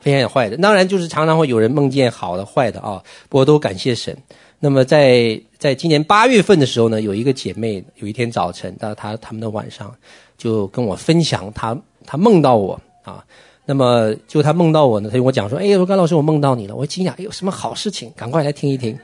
[0.00, 0.56] 分享一点坏的。
[0.56, 3.02] 当然，就是常常会有人梦见好的、坏的啊。
[3.28, 4.16] 不过都感谢神。
[4.62, 9.90] 那么在在今年八月份的时候呢，有一个姐妹，有一天早晨，到她他们的晚上，
[10.36, 13.24] 就跟我分享她她梦到我啊。
[13.64, 18.12] 那么就她梦到我呢，她跟我讲说：“哎，说甘老师，我梦到你了。”我惊讶，哎呦，什么好事情？
[18.14, 18.98] 赶快来听一听。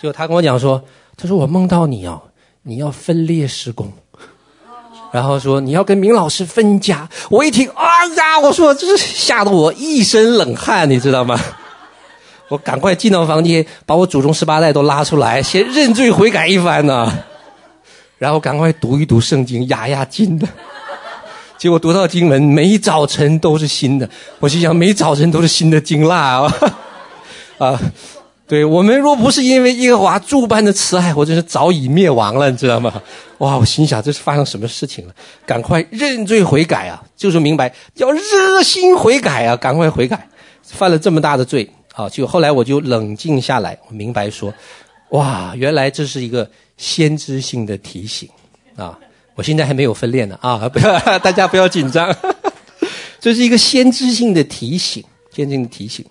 [0.00, 0.84] 就她跟我讲说
[1.18, 2.22] ：“她说我梦到你哦，
[2.62, 3.92] 你要分裂施工。”
[5.12, 11.40] 然后说你要跟明老师分家，我一听，啊呀，我说这是吓得我一身冷汗，你知道吗？
[12.48, 17.12] 我赶快进到房间，把我祖宗十八代都拉出来，先认罪悔改一番呢，
[18.18, 20.46] 然后赶快读一读圣经，压压惊的。
[21.58, 26.54] 结果读到经文，每早晨都是新的，我心想，每早晨都是新的经蜡啊，
[27.58, 27.80] 啊。
[28.48, 32.92] 对，我们若不是因为耶和华诸般的慈爱，我真是早已灭亡了，你知道吗？
[33.38, 33.56] 哇！
[33.56, 35.12] 我心想，这是发生什么事情了？
[35.44, 37.02] 赶快认罪悔改啊！
[37.16, 39.56] 就是明白要热心悔改啊！
[39.56, 40.28] 赶快悔改，
[40.62, 42.06] 犯了这么大的罪啊！
[42.10, 44.52] 就后来我就冷静下来，我明白说，
[45.10, 48.28] 哇，原来这是一个先知性的提醒
[48.76, 48.98] 啊！
[49.34, 50.68] 我现在还没有分裂呢啊！
[50.68, 52.14] 不要 大家不要紧张，
[53.18, 56.04] 这是一个先知性的提醒，先知的提醒。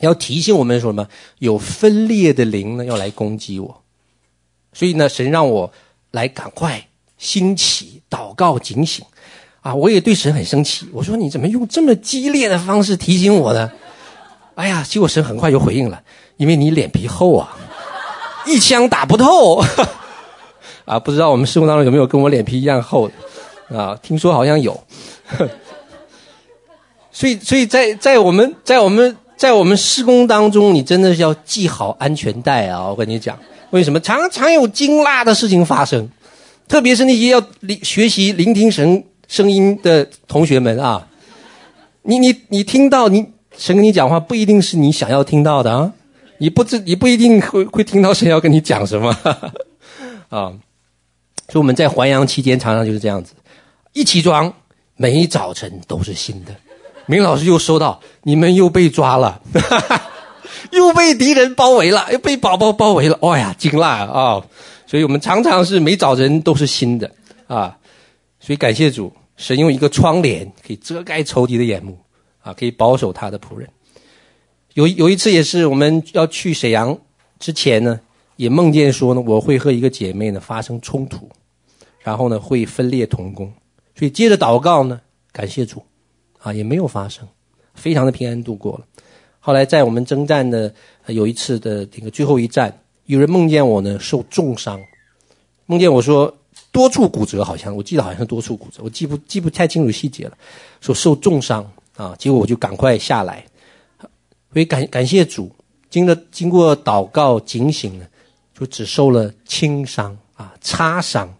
[0.00, 1.06] 要提醒我们什么？
[1.38, 3.82] 有分裂的灵呢，要来攻击我。
[4.72, 5.70] 所以呢，神让我
[6.12, 6.82] 来赶快
[7.18, 9.04] 兴起祷告警醒
[9.60, 9.74] 啊！
[9.74, 13.70] 我也对神很生气，我说你怎么用这么激烈的方式提醒我呢？
[14.54, 16.00] 哎呀，结果神很快就回应了，
[16.36, 17.56] 因为你脸皮厚啊，
[18.46, 19.62] 一枪打不透
[20.84, 20.98] 啊！
[20.98, 23.98] 不知道我们施工当中有没有跟我脸皮一样厚的啊？
[24.02, 24.78] 听说好像有。
[27.10, 29.16] 所以，所以在在我们在我们。
[29.36, 32.88] 在我们施工当中，你真的是要系好安全带啊！
[32.88, 33.36] 我跟你讲，
[33.70, 36.08] 为什么常常有惊讶的事情发生？
[36.68, 37.42] 特别是那些要
[37.82, 41.08] 学习聆听神声音的同学们啊，
[42.02, 45.92] 你你你听到你神跟你讲话，不一定是你想要听到的啊！
[46.38, 49.16] 你不知你不一定会会听到神要跟你讲什么
[50.28, 50.52] 啊！
[51.48, 53.34] 所以我们在还阳期间常常就是这样子，
[53.92, 54.52] 一起床
[54.96, 56.54] 每一早晨都是新的。
[57.06, 59.40] 明老师又收到，你们又被抓了，
[60.72, 63.18] 又被敌人包围了，又被宝宝包围了。
[63.22, 64.42] 哎呀，惊了啊、
[64.86, 67.10] 所以我们常常是每早晨都是新的
[67.46, 67.76] 啊。
[68.40, 71.98] 所以感谢主，神用一个窗帘可以遮盖仇敌的眼目
[72.44, 73.68] 啊，可以保守他的仆人。
[74.74, 76.96] 有有一次也是我们要去沈阳
[77.40, 77.98] 之前呢，
[78.36, 81.28] 也梦见说呢，我会和一个姐妹呢发生冲突，
[82.00, 83.52] 然后呢会分裂同工。
[83.96, 85.00] 所以接着祷告呢，
[85.32, 85.82] 感谢主。
[86.44, 87.26] 啊，也没有发生，
[87.72, 88.84] 非常的平安度过了。
[89.40, 90.74] 后来在我们征战的
[91.06, 94.78] 有一次的这个最后一战，有人梦见我呢受重伤，
[95.64, 96.36] 梦见我说
[96.70, 100.36] 多处骨折，好像我记得好像是多处骨折，我记不记不太清楚细节了。
[100.82, 103.44] 说受重伤啊，结果我就赶快下来，
[104.52, 105.50] 所以感感谢主，
[105.90, 108.06] 经了经过祷告警醒呢，
[108.58, 111.32] 就只受了轻伤啊，擦伤。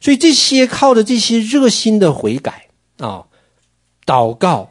[0.00, 3.24] 所以这些靠着这些热心的悔改啊。
[4.06, 4.70] 祷告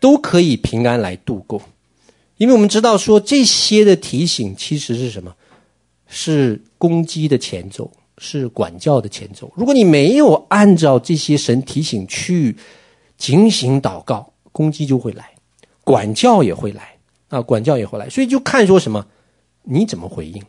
[0.00, 1.60] 都可以平安来度过，
[2.38, 5.36] 因为我们知道说这些的提醒其实是什么？
[6.08, 9.52] 是攻击的前奏，是管教的前奏。
[9.54, 12.56] 如果你没有按照这些神提醒去
[13.18, 15.32] 警醒祷告，攻击就会来，
[15.82, 16.96] 管教也会来
[17.28, 18.08] 啊，管教也会来。
[18.08, 19.06] 所以就看说什么，
[19.62, 20.42] 你怎么回应，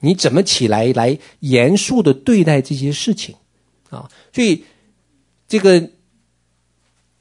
[0.00, 3.34] 你怎么起来来严肃的对待这些事情
[3.90, 4.10] 啊？
[4.32, 4.64] 所以
[5.46, 5.90] 这个。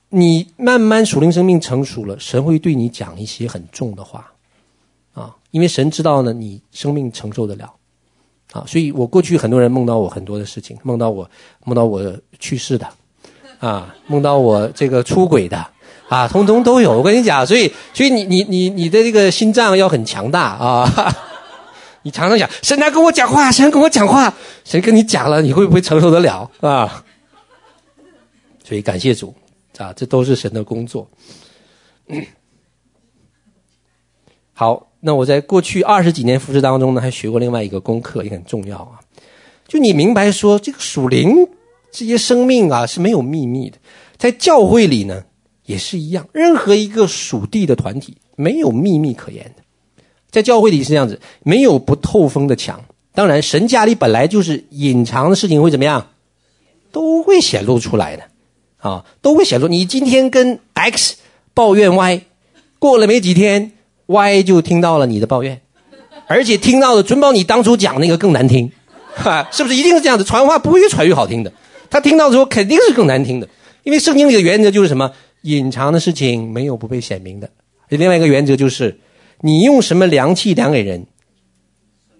[0.10, 4.32] 你慢慢属灵生命成熟了，神会对你讲一些很重的话，
[5.14, 7.74] 啊，因为神知道呢，你生命承受得了，
[8.54, 11.30] 啊，所以我过去很多人梦到我很多的事情，梦到我
[11.66, 12.88] 梦到我去世的，
[13.60, 15.68] 啊，梦到我这个出轨的，
[16.10, 16.98] 啊，通通都有。
[16.98, 21.16] 我跟你讲，所以所以你你你你的这个心脏要很强大啊，
[22.04, 27.04] 你常常想神来跟我讲话，神跟我讲话，神跟你讲了，你会不会承受得了啊？
[28.64, 29.34] 所以感谢主。
[29.78, 31.08] 啊，这都是神的工作。
[34.54, 38.98] 好，那我在过去二十几年服事当中呢，还学过另外一个功课，也很重要啊。
[39.68, 41.48] 就你明白说，这个属灵
[41.92, 43.78] 这些生命啊是没有秘密的，
[44.18, 45.24] 在教会里呢
[45.68, 49.62] 也是一样，任何一个属地的团体没有秘密可言的，
[50.32, 52.84] 在教会里是这样子，没有不透风的墙。
[53.14, 56.08] 当然，神家里本来就是隐藏的事情会怎么样，
[56.92, 58.24] 都会显露出来的，
[58.78, 59.68] 啊，都会显露。
[59.68, 61.18] 你今天跟 X
[61.54, 62.22] 抱怨 Y。
[62.80, 63.72] 过了没几天
[64.06, 65.62] ，Y 就听到了你的抱怨，
[66.28, 68.72] 而且听到的准保你当初讲那个更难听，
[69.16, 70.24] 哈，是不是一定是这样子？
[70.24, 71.52] 传话不会越传越好听的，
[71.90, 73.50] 他听到之后肯定是更难听的，
[73.82, 75.12] 因为圣经里的原则就是什么？
[75.42, 77.50] 隐藏的事情没有不被显明的。
[77.90, 79.00] 另外一个原则就是，
[79.42, 81.06] 你用什么量器量给人，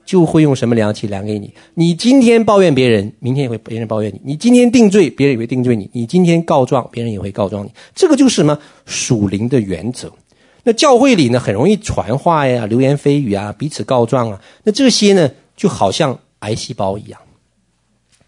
[0.06, 1.54] 就会用什么量器量给你。
[1.74, 7.72] 你今天抱怨别人，明天也会别人抱怨你；你今天定罪，别人也会定罪你；你今天告状，别人也会告状你。
[7.94, 8.58] 这个就是什么？
[8.86, 10.12] 属灵的原则。
[10.64, 14.42] 那教会里呢，很容易传话呀、流言蜚语啊、彼此告状啊。
[14.64, 17.20] 那这些呢，就好像癌细胞一样。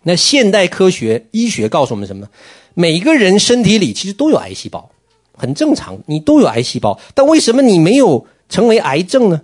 [0.04, 2.28] 那现代科学医学告诉我们什么？
[2.74, 4.90] 每个人身体里其实都有癌细胞，
[5.34, 7.00] 很正常，你都有癌细胞。
[7.14, 9.42] 但为什么你没有成为癌症呢？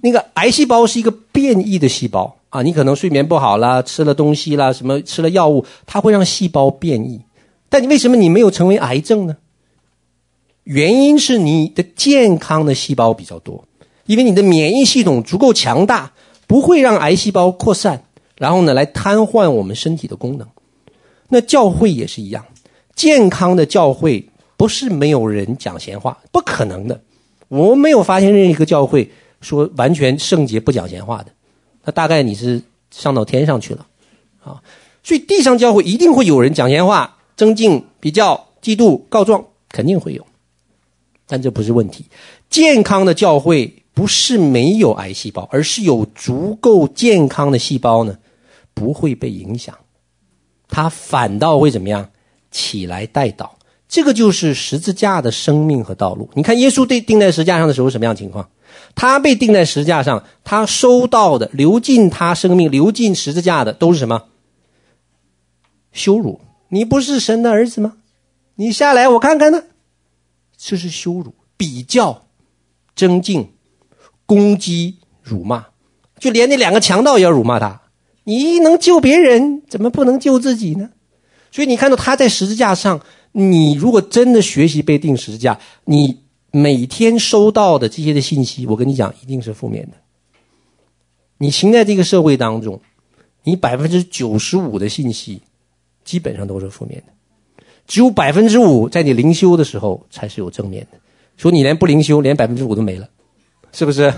[0.00, 7.20] 那个癌细胞是一个变异的细胞啊，你可能睡眠不好啦，吃了东西啦，什么吃了药物，它会让细胞变异。
[7.68, 9.36] 但你为什么你没有成为癌症呢？
[10.64, 13.64] 原因是你的健康的细胞比较多，
[14.06, 16.12] 因为你的免疫系统足够强大，
[16.46, 18.04] 不会让癌细胞扩散，
[18.36, 20.48] 然后呢，来瘫痪我们身体的功能。
[21.30, 22.44] 那教会也是一样，
[22.94, 27.00] 健康的教会不是没有人讲闲话，不可能的。
[27.48, 31.32] 我没有发现任何一个教会说完全圣洁不讲闲话的，
[31.84, 33.86] 那大概你是上到天上去了
[34.44, 34.62] 啊。
[35.02, 40.26] 所以地上教会一定会有人讲闲话、增进、比较、嫉妒、告状，肯定会有。
[41.26, 42.04] 但这不是问题，
[42.50, 48.18] 健康的教会不是没有癌细胞，而是有足够健康的细胞呢，
[48.74, 49.76] 不会被影响，
[50.70, 52.10] 他反倒会怎么样？
[52.50, 53.58] 起来带倒。
[53.88, 56.30] 这个就是十字架的生命和道路。
[56.34, 58.48] 你看耶稣被钉在十字架上的时候什么样情况？
[58.94, 64.26] 他被钉在十字架上，他收到的流进他生命、流进十字架的都是什么？
[65.92, 66.40] 羞辱！
[66.68, 67.94] 你不是神的儿子吗？
[68.54, 69.64] 你下来，我看看呢。
[70.56, 72.26] 这是羞辱、比较、
[72.94, 73.50] 争竞、
[74.26, 75.66] 攻击、辱骂，
[76.18, 77.80] 就连那两个强盗也要辱骂他。
[78.24, 80.90] 你能救别人，怎么不能救自己呢？
[81.50, 83.00] 所以你看到他在十字架上，
[83.32, 89.96] 你如果真的学习被钉十字架，你每天收到的这些的信息，我跟你讲，一定是负面的。
[91.38, 92.80] 你行在这个社会当中，
[93.44, 95.40] 你百分之九十五的信息，
[96.04, 97.12] 基本上都是负面的。
[97.86, 100.98] 只有百分之五在你灵修的时候才是有正面的，
[101.36, 103.08] 说你连不灵修，连百分之五都没了，
[103.72, 104.12] 是不是？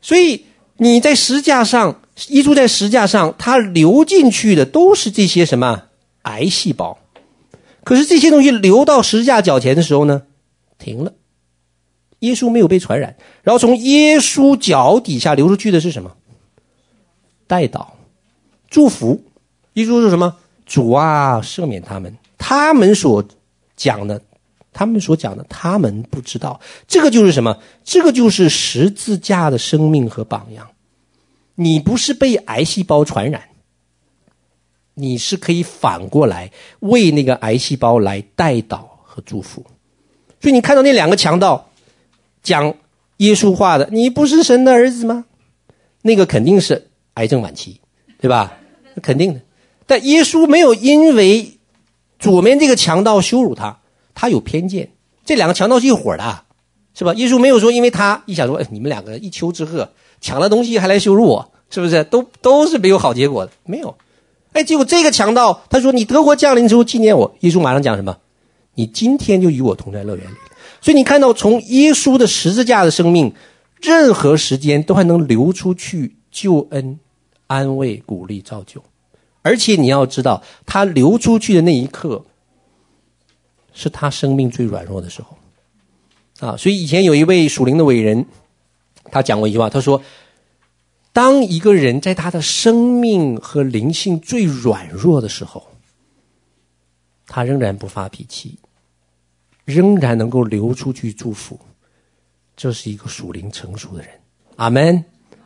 [0.00, 0.44] 所以
[0.76, 5.84] 你在十字架上，耶稣在十字架上，他流进去的都是这些什么
[6.22, 6.98] 癌细胞。
[7.84, 10.22] 可是这些东西流到十字架脚前的时候呢，
[10.78, 11.12] 停了。
[12.20, 16.12] 耶稣没有被传染，然后从耶稣脚底下流出去的是什么？
[17.48, 17.86] 代祷、
[18.70, 19.24] 祝福。
[19.72, 20.36] 耶稣是什么？
[20.64, 23.24] 主啊，赦免他们，他们所
[23.76, 24.22] 讲的，
[24.72, 26.60] 他们所讲的，他们不知道。
[26.86, 27.58] 这个就是什么？
[27.82, 30.68] 这个就是十字架的生命和榜样。
[31.62, 33.42] 你不是被癌细胞传染，
[34.94, 39.64] 你是可以反过来为那个癌细胞来代祷和祝福。
[40.40, 41.70] 所以你看到那两个强盗
[42.42, 42.74] 讲
[43.18, 45.24] 耶稣话的，你不是神的儿子吗？
[46.02, 47.80] 那个肯定是癌症晚期，
[48.18, 48.58] 对吧？
[48.94, 49.40] 那肯定的。
[49.86, 51.58] 但耶稣没有因为
[52.18, 53.80] 左边这个强盗羞辱他，
[54.14, 54.90] 他有偏见。
[55.24, 56.44] 这两个强盗是一伙的，
[56.94, 57.14] 是吧？
[57.14, 59.88] 耶稣没有说，因为他一想说，哎，你们两个一丘之貉，
[60.22, 62.02] 抢了东西还来羞辱我，是不是？
[62.04, 63.94] 都都是没有好结果的，没有。
[64.52, 68.16] 哎，结果这个强盗他说，你德国降临之后纪念我，耶稣马上讲什么？
[68.74, 70.34] 你今天就与我同在乐园里。
[70.80, 73.34] 所以你看到从耶稣的十字架的生命，
[73.80, 76.98] 任何时间都还能流出去救恩、
[77.48, 78.82] 安慰、鼓励、造就。
[79.42, 82.24] 而且你要知道，他流出去的那一刻，
[83.72, 86.56] 是他生命最软弱的时候，啊！
[86.56, 88.24] 所以以前有一位属灵的伟人，
[89.10, 90.00] 他讲过一句话，他说
[91.12, 95.62] ：“当一个人在他的生命和灵性最软弱的时候，
[97.26, 98.58] 他仍然不发脾气，
[99.64, 101.58] 仍然能够流出去祝福，
[102.56, 104.10] 这是一个属灵成熟的人。”
[104.56, 105.04] 阿门，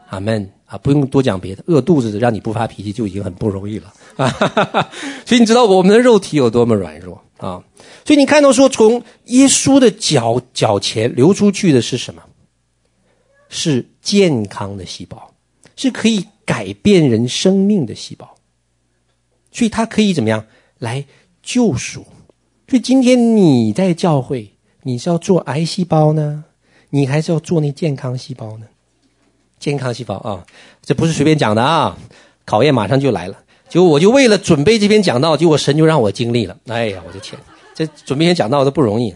[0.08, 0.50] 阿门。
[0.66, 4.28] 啊，不用多讲别的，饿肚子让你不发脾气就已经很不容易了啊！
[5.24, 7.62] 所以你知道我们的肉体有多么软弱啊。
[8.04, 12.20] 所以你看到说，从耶稣的脚脚前流出去的是什么？
[13.48, 15.35] 是健康的细胞，
[15.76, 18.34] 是可以改变人生命的细胞。
[19.52, 20.44] 所以它可以怎么样
[20.78, 21.04] 来
[21.42, 22.04] 救赎？
[22.68, 24.50] 所以今天你在教会，
[24.82, 26.44] 你是要做癌细胞呢，
[26.90, 28.66] 你还是要做那健康细胞呢？
[29.58, 30.44] 健康细胞啊，
[30.82, 31.96] 这不是随便讲的啊，
[32.44, 33.38] 考验马上就来了。
[33.68, 36.58] 结果我就为了准备这篇讲道，结果神就让我经历了。
[36.66, 37.40] 哎呀，我的天，
[37.74, 39.14] 这准备篇讲道都不容易，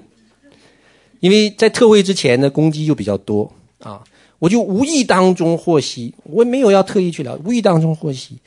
[1.21, 4.03] 因为在特会之前呢，攻击就比较多啊，
[4.41, 8.39] 我就无意当中获悉，我也没有要特意去聊，无意当中获悉，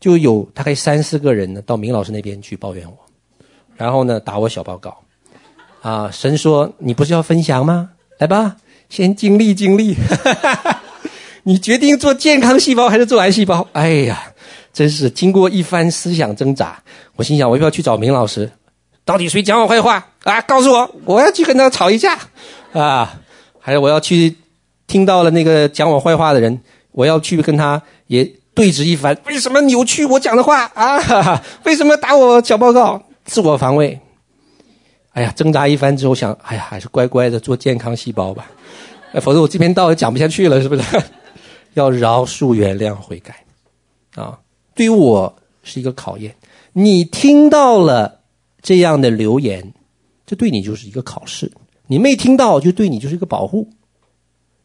[0.00, 2.96] 就有大概三四个人呢到明老师那边去抱怨我，
[3.76, 4.96] 然后呢打我小报告，
[5.82, 7.90] 啊，神说你不是要分享吗？
[8.18, 8.56] 来吧，
[8.88, 9.96] 先经历经历。
[11.42, 13.66] 你决定做健康细胞还是做癌细胞？
[13.72, 14.32] 哎呀，
[14.72, 16.80] 真是经过一番思想挣扎，
[17.16, 18.50] 我心想，我要不要去找明老师？
[19.04, 20.40] 到底谁讲我坏话啊？
[20.42, 22.16] 告诉我，我要去跟他吵一架
[22.72, 23.20] 啊！
[23.58, 24.36] 还是我要去
[24.90, 26.60] 听到了那个讲我坏话的人，
[26.90, 29.16] 我要去跟他也对峙一番？
[29.26, 30.98] 为什么扭曲我讲的话啊？
[30.98, 33.00] 哈哈，为什么打我小报告？
[33.24, 34.00] 自我防卫。
[35.12, 38.50] 哎呀，挣扎一番之后想，哎呀，还是乖乖的做健康细胞吧，
[39.22, 40.82] 否则我这篇道也讲不下去了，是不是？
[41.74, 43.44] 要饶恕、原谅、悔改，
[44.16, 44.40] 啊，
[44.74, 45.32] 对于我
[45.62, 46.34] 是一个考验。
[46.72, 48.22] 你听到了
[48.60, 49.72] 这样的留言，
[50.26, 51.46] 这对你就是一个考试；
[51.86, 53.68] 你没听到，就对你就是一个保护。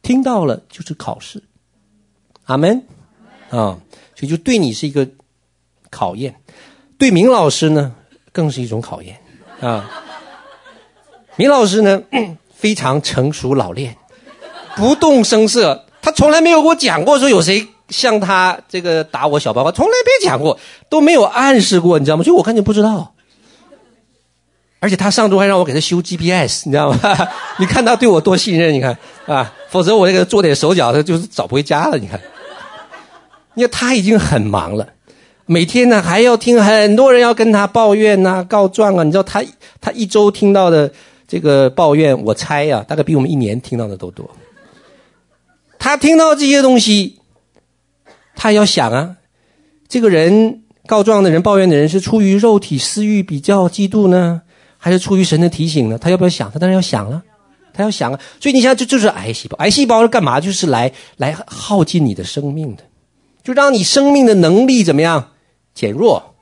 [0.05, 1.41] 听到了就是考试，
[2.43, 2.85] 阿门，
[3.49, 3.81] 啊，
[4.13, 5.09] 所以就对你是一个
[5.89, 6.35] 考验。
[6.99, 7.91] 对明老师呢，
[8.31, 9.19] 更是一种考验
[9.59, 9.89] 啊。
[11.37, 12.03] 明老师呢，
[12.53, 13.97] 非常成熟老练，
[14.75, 15.87] 不动声色。
[16.03, 22.23] 他从来没有给我讲过说有谁向他这个打我小报告，从来没讲过，都没有暗示过，你知道吗？
[22.23, 23.14] 所以我根本不知道。
[24.85, 26.99] 而且他上周还让我给他修 GPS，你知道吗？
[27.57, 31.97] 你看他对我多信任，你看啊，否则我这个做点手脚，他就是找不回家了。
[31.97, 32.21] 你看，
[33.55, 34.87] 因为他已经很忙了，
[35.47, 39.03] 每天呢还要听很多人要跟他抱怨呐、告状啊。
[39.03, 39.43] 你知道他
[39.81, 40.91] 他一周听到的
[41.27, 44.29] 这个抱怨，我猜呀、啊，大概比我们一年听到的都多。
[45.79, 47.17] 他听到这些东西，
[48.35, 49.15] 他要想啊，
[49.89, 54.43] 这个人告状的人、抱怨的人是出于肉体私欲、比较、嫉妒呢，
[54.85, 55.97] 还是出于神的提醒呢？
[55.97, 56.51] 他要不要想？
[56.51, 57.19] 他当然要想了，
[57.73, 58.19] 他要想啊。
[58.39, 59.57] 所以你想，这就是癌细胞。
[59.57, 60.39] 癌细胞是干嘛？
[60.39, 62.83] 就是来来耗尽你的生命的，
[63.41, 65.31] 就让你生命的能力怎么样
[65.73, 66.35] 减弱，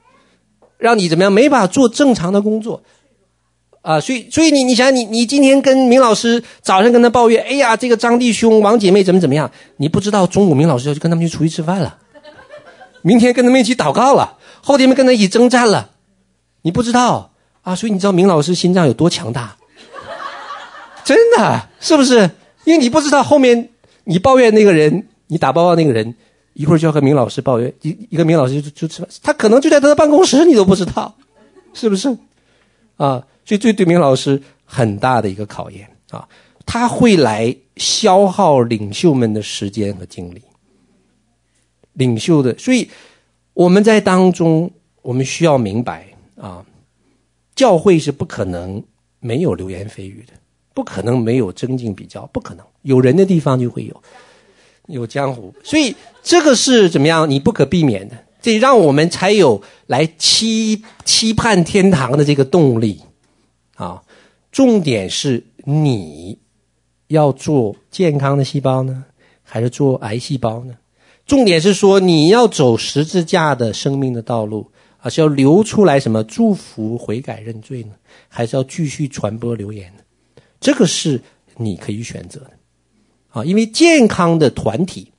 [0.78, 2.84] 让你怎么样没法做正常的工作。
[3.82, 9.50] 啊，所以，所以你，你想，你，你今天跟明老师早上跟他抱怨，哎呀，这个张弟兄、王姐妹怎么怎么样？
[9.78, 11.98] 你不知道，中午明老师要去跟他们去出去吃饭了，
[13.04, 15.92] 明天跟他们一起祷告了，后天跟他们一起征战了，
[16.64, 17.33] 你不知道
[17.64, 17.76] 啊？
[17.76, 19.58] 所以你知道明老师心脏有多强大？
[21.04, 22.30] 真的是不是？
[22.66, 23.70] 因为你不知道后面
[24.06, 26.16] 你抱怨那个人，你打报告那个人，
[26.54, 31.14] 一会儿就要和明老师抱怨，一一个明老师就就吃饭，他可能就在他的办公室，你都不知道，
[31.74, 32.10] 是不是？
[32.96, 33.26] 啊？
[33.46, 36.26] 所以，这对明老师很大的一个考验啊！
[36.66, 40.42] 他会来消耗领袖们的时间和精力。
[41.92, 42.90] 领袖的，所以
[43.54, 46.08] 我们在当中，我们需要明白
[46.40, 46.64] 啊，
[47.56, 48.84] 教会是不可能
[49.20, 50.34] 没有流言蜚语的，
[50.74, 54.04] 不可能没有争竞比较，不可能有人的地方就会有
[54.88, 55.54] 有江湖。
[55.64, 57.30] 所以，这个是怎么样？
[57.30, 63.02] 你不可避免的，这让我们才有来期期盼天堂的这个动力。
[63.76, 64.04] 啊，
[64.52, 66.40] 重点是你
[67.08, 69.06] 要做健康的细胞呢，
[69.42, 70.76] 还是做癌细胞呢？
[71.26, 74.70] 重点是说你要走十字架的生命的道路，
[75.04, 77.94] 还是要流出来什么祝福、悔改、认罪呢？
[78.30, 80.04] 还是要继续传播流言呢？
[80.62, 81.20] 这个是
[81.58, 82.52] 你可以选择的。
[83.28, 85.12] 啊，因为健康的团体，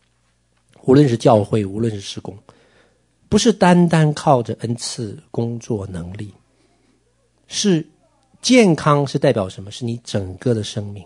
[0.85, 2.35] 无论是教会，无论是施工，
[3.29, 6.33] 不是单单靠着恩赐、工作能力，
[7.47, 7.87] 是。
[8.41, 9.71] 健康是代表什么？
[9.71, 11.03] 是你整个的生命，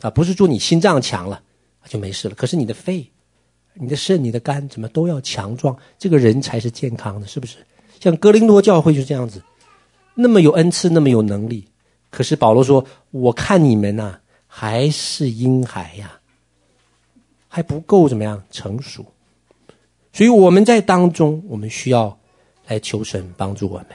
[0.00, 1.42] 啊，不是说你心脏强了
[1.88, 2.34] 就没事了。
[2.36, 3.08] 可是你的肺、
[3.72, 7.56] 你的肾、你的肝怎么都要强壮，这个人才是健康的，是不是？
[8.04, 9.42] 像哥林多教会就这样子，
[10.14, 11.66] 那么有恩赐，那么有能力，
[12.10, 16.20] 可是保罗说：“我看你们呐、还是婴孩呀，
[17.48, 19.06] 还不够怎么样成熟。”
[20.12, 22.18] 所以我们在当中，我们需要
[22.66, 23.86] 来求神帮助我们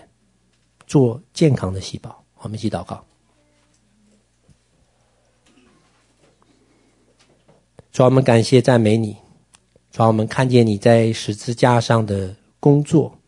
[0.88, 2.24] 做健康的细胞。
[2.40, 3.06] 我们一起祷告，
[7.92, 9.16] 主，我们感谢赞美你，
[9.92, 13.19] 主，我们看见你在十字架上的工作，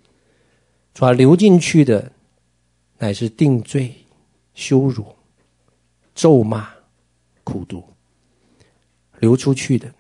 [0.94, 2.12] 主要，流进去的
[2.98, 3.94] 乃是定罪、
[4.54, 5.06] 羞辱、
[6.14, 6.70] 咒骂、
[7.44, 7.82] 苦毒；
[9.20, 9.94] 流出去的，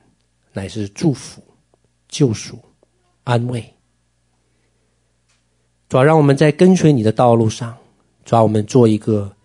[0.54, 1.42] 乃是祝福、
[2.08, 2.60] 救赎、
[3.24, 3.74] 安慰。
[5.88, 7.78] 主要让我们在跟随你的道路上，
[8.24, 9.36] 主要我们做一个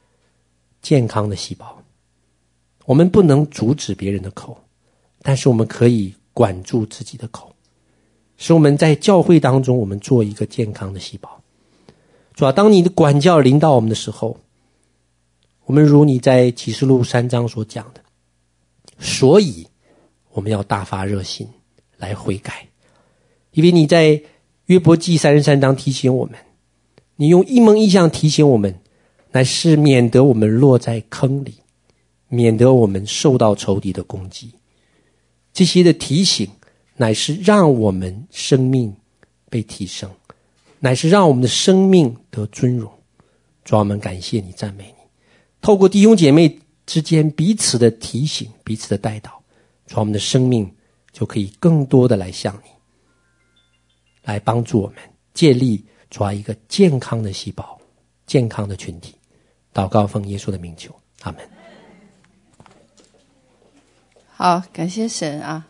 [0.82, 1.82] 健康的细胞。
[2.84, 4.56] 我们不能阻止别人的口，
[5.22, 7.52] 但是我们可以管住自己的口，
[8.36, 11.35] 使我们在教会当中，我们做一个健康的细胞。
[12.36, 14.36] 主要当你的管教临到我们的时候，
[15.64, 18.00] 我们如你在启示录三章所讲的，
[18.98, 19.66] 所以
[20.32, 21.48] 我们要大发热心
[21.96, 22.68] 来悔改，
[23.52, 24.22] 因为你在
[24.66, 26.38] 约伯记三十三章提醒我们，
[27.16, 28.78] 你用一梦一象提醒我们，
[29.32, 31.54] 乃是免得我们落在坑里，
[32.28, 34.52] 免得我们受到仇敌的攻击。
[35.54, 36.46] 这些的提醒，
[36.96, 38.94] 乃是让我们生命
[39.48, 40.10] 被提升。
[40.86, 42.88] 乃是让我们的生命得尊荣，
[43.64, 45.02] 主，我们感谢你，赞美你。
[45.60, 49.42] 透过弟兄姐妹之间彼此的提醒、彼此的带导，
[49.88, 50.72] 主，我们的生命
[51.10, 52.70] 就可以更多的来向你，
[54.22, 54.98] 来帮助我们
[55.34, 57.76] 建立抓一个健康的细胞、
[58.24, 59.16] 健康的群体。
[59.74, 61.40] 祷告奉耶稣的名求，阿门。
[64.28, 65.66] 好，感谢神啊，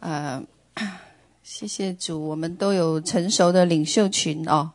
[0.00, 0.42] 呃。
[1.50, 4.70] 谢谢主，我们都有成熟的领袖群哦。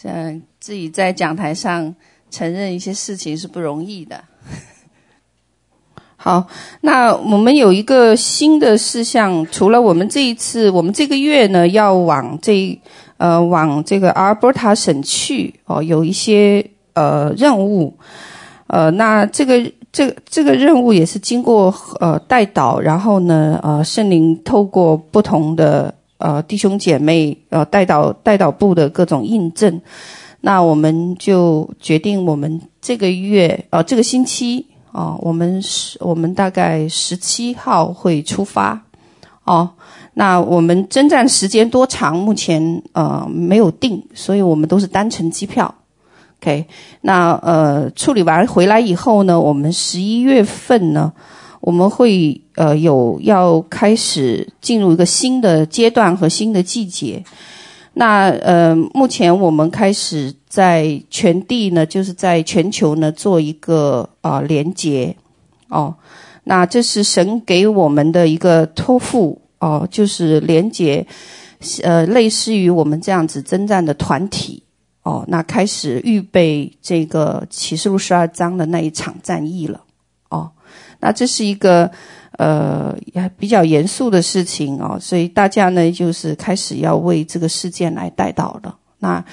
[0.00, 1.92] 这样自己在讲台上
[2.30, 4.22] 承认一些事情是不容易的。
[6.16, 6.46] 好，
[6.82, 12.80] 那我们有一个新的事项，除了我们这一次，我们这个月呢要往这
[13.16, 16.64] 呃往这个阿尔伯塔省去哦，有一些
[16.94, 17.98] 呃任务。
[18.68, 19.72] 呃，那这个。
[19.92, 29.80] 这个这个任务也是经过呃代导，然后呢呃圣灵透过不同的呃弟兄姐妹呃代导代导部的各种印证，
[30.40, 38.78] 那我们就决定我们这个月呃这个星期啊、我们是我们大概十七号会出发
[39.44, 39.70] 哦，
[40.12, 45.74] 那我们征战时间多长目前呃没有定，所以我们都是单程机票。
[46.42, 46.66] OK，
[47.02, 51.12] 那呃处理完回来以后呢，我们十一月份呢，
[51.60, 57.22] 我们会呃有要开始进入一个新的阶段和新的季节。
[57.94, 65.14] 那呃目前我们开始在全地呢，就是在全球呢做一个啊、呃、连结
[65.68, 65.94] 哦。
[66.42, 71.06] 那这是神给我们的一个托付哦，就是连结
[71.84, 74.64] 呃类似于我们这样子征战的团体。
[75.02, 79.80] 哦，那开始预备这个启示录十二章的那一场战役了。
[80.28, 80.50] 哦，
[81.00, 81.90] 那这是一个
[82.38, 82.96] 呃
[83.38, 88.76] 比较严肃的事情哦，所以大家呢就是开始要为这个事件来代祷了。
[88.98, 89.24] 那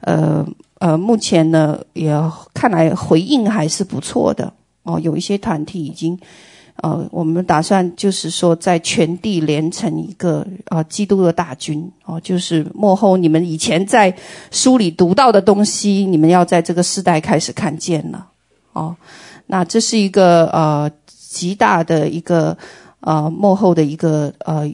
[0.00, 0.46] 呃
[0.78, 2.12] 呃，目前呢也
[2.54, 4.52] 看来回应还是不错的
[4.82, 6.18] 哦，有一些团体已经。
[6.80, 14.14] 呃，我们打算就是说，在全地连成一个呃基督的大军哦、呃，就是幕后你们以前在
[14.52, 18.28] 书里读到的东西，你们要在这个时代开始看见了
[18.74, 18.96] 哦、呃。
[19.46, 22.56] 那这是一个呃极大的一个
[23.00, 24.70] 呃幕后的一个呃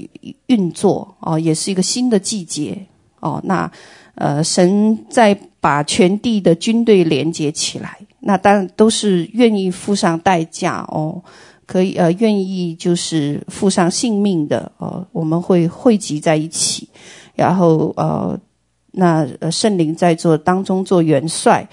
[0.47, 2.87] 运作哦、呃，也是一个新的季节
[3.21, 3.43] 哦、呃。
[3.45, 3.73] 那
[4.17, 11.23] 呃神在把全地的军队连接起来，那当然都是愿意付上代价哦。
[11.75, 16.89] 可以呃，愿意就是付上性命的呃，我们会汇集在一起，
[17.35, 18.39] 然后呃，
[18.93, 21.69] 那圣灵在做当中做元帅，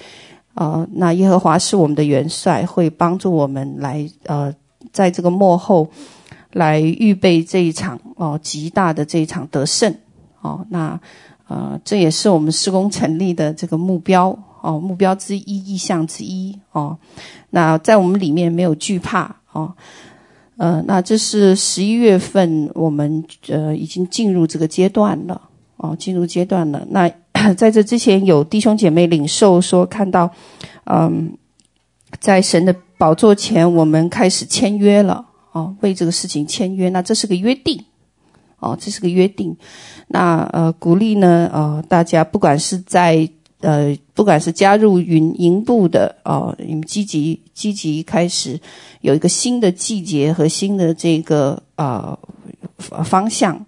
[0.56, 4.52] 呃，那耶和华是我们的元帅，会帮助我们来呃，
[4.92, 5.88] 在这个末后
[6.54, 9.96] 来预备这一场哦、极大的这一场得胜
[10.42, 11.00] 哦、那
[11.48, 16.98] 呃，这也是我们施工成立的这个目标哦、目标之一，意向之一哦、
[17.52, 19.36] 那在我们里面没有惧怕。
[19.54, 19.74] 哦，
[20.58, 25.50] 呃，那这是十一月份，我们呃已经进入这个阶段了。
[25.78, 26.86] 哦，进入阶段了。
[26.92, 27.10] 那
[27.58, 30.30] 在这之前，有弟兄姐妹领受说，看到，
[30.86, 31.36] 嗯，
[32.20, 35.26] 在神的宝座前，我们开始签约了。
[35.52, 37.84] 哦，为这个事情签约，那这是个约定。
[38.60, 39.58] 哦，这是个约定。
[40.08, 43.30] 那呃，鼓励呢，呃，大家不管是在。
[43.62, 48.60] 呃，不管是加入云营部的哦，你们积极积极开始
[49.02, 52.18] 有一个新的季节和新的这个呃
[52.78, 53.66] 方向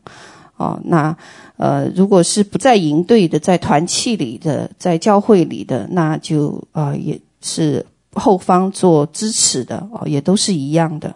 [0.58, 0.80] 哦。
[0.86, 1.16] 那
[1.58, 11.16] 呃，如果是不在营队的，在团契里的，在教会里的，那就呃也是后方做支持的哦，也都是一样的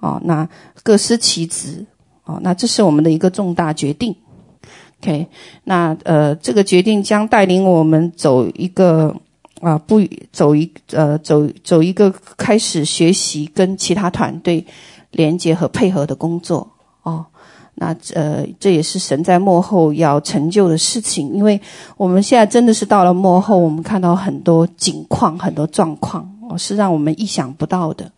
[0.00, 0.20] 哦。
[0.24, 0.48] 那
[0.82, 1.84] 各司其职
[2.24, 2.40] 哦。
[2.42, 4.16] 那这是我们的一个重大决定。
[5.04, 5.26] OK，
[5.64, 9.14] 那呃，这个决定将带领我们走一个
[9.60, 10.00] 啊，不
[10.32, 14.64] 走一呃走走一个开始学习跟其他团队
[15.10, 16.66] 连接和配合的工作
[17.02, 17.26] 哦。
[17.74, 21.60] 那呃，这也是神在幕后要成就的事情，因为
[21.98, 28.10] 我们现在真的是到了幕后，我们看到很多景况、很多状况哦，是让我们意想不到的。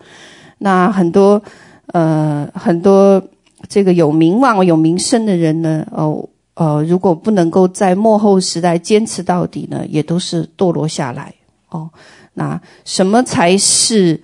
[0.58, 1.42] 那很多
[1.86, 3.20] 呃很多
[3.66, 11.32] 这个有名望、有名声的人呢，哦呃，如果不能够在末后时代坚持到底呢，也都是堕落下来
[11.70, 11.88] 哦。
[12.34, 14.20] 那什么才是？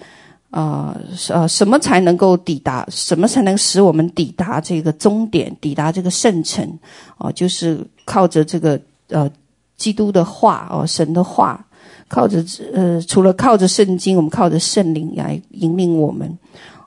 [0.55, 0.95] 呃，
[1.31, 2.87] 呃，什么才能够抵达？
[2.91, 6.79] 什么才能使我们抵达这个终点，抵达这个圣城？
[7.17, 8.79] 哦、就是靠着这个
[9.09, 9.31] 呃，
[9.79, 11.65] 基督的话哦、神的话，
[12.07, 16.39] 靠着呃，除了靠着圣经，我们靠着圣灵来引领我们。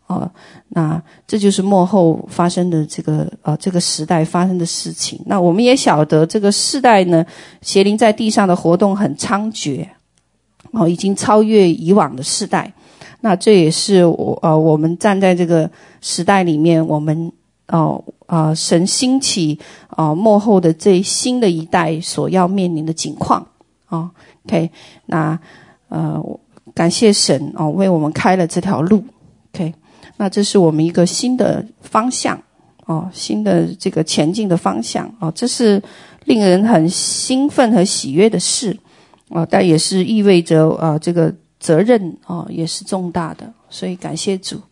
[0.07, 0.29] 哦、
[0.69, 5.19] 那这就是幕后发生的这个呃，这个时代发生的事情。
[5.25, 7.25] 那我们也晓得，这个世代呢，
[7.61, 9.87] 邪灵在地上的活动很猖獗，
[10.73, 12.71] 哦、已经超越以往的世代。
[13.21, 15.67] 那这也是我呃，我们站在这个
[16.01, 17.31] 时代里面，我们
[17.69, 23.47] 哦啊、神兴起啊、呃，末后的这新的一代所要面临的境况
[23.87, 24.11] 啊、
[24.45, 24.69] OK，
[25.07, 25.39] 那
[25.89, 26.23] 呃，
[26.75, 29.03] 感谢神哦，为我们开了这条路。
[29.53, 29.73] OK，
[30.17, 32.41] 那这是我们一个新的方向
[32.85, 35.81] 哦，新的这个前进的方向哦，这是
[36.25, 38.77] 令人很兴奋和喜悦的事、
[39.29, 41.33] 哦，但也是意味着啊、呃，这个。
[41.57, 44.61] 责任、哦，也是重大的，所以感谢主。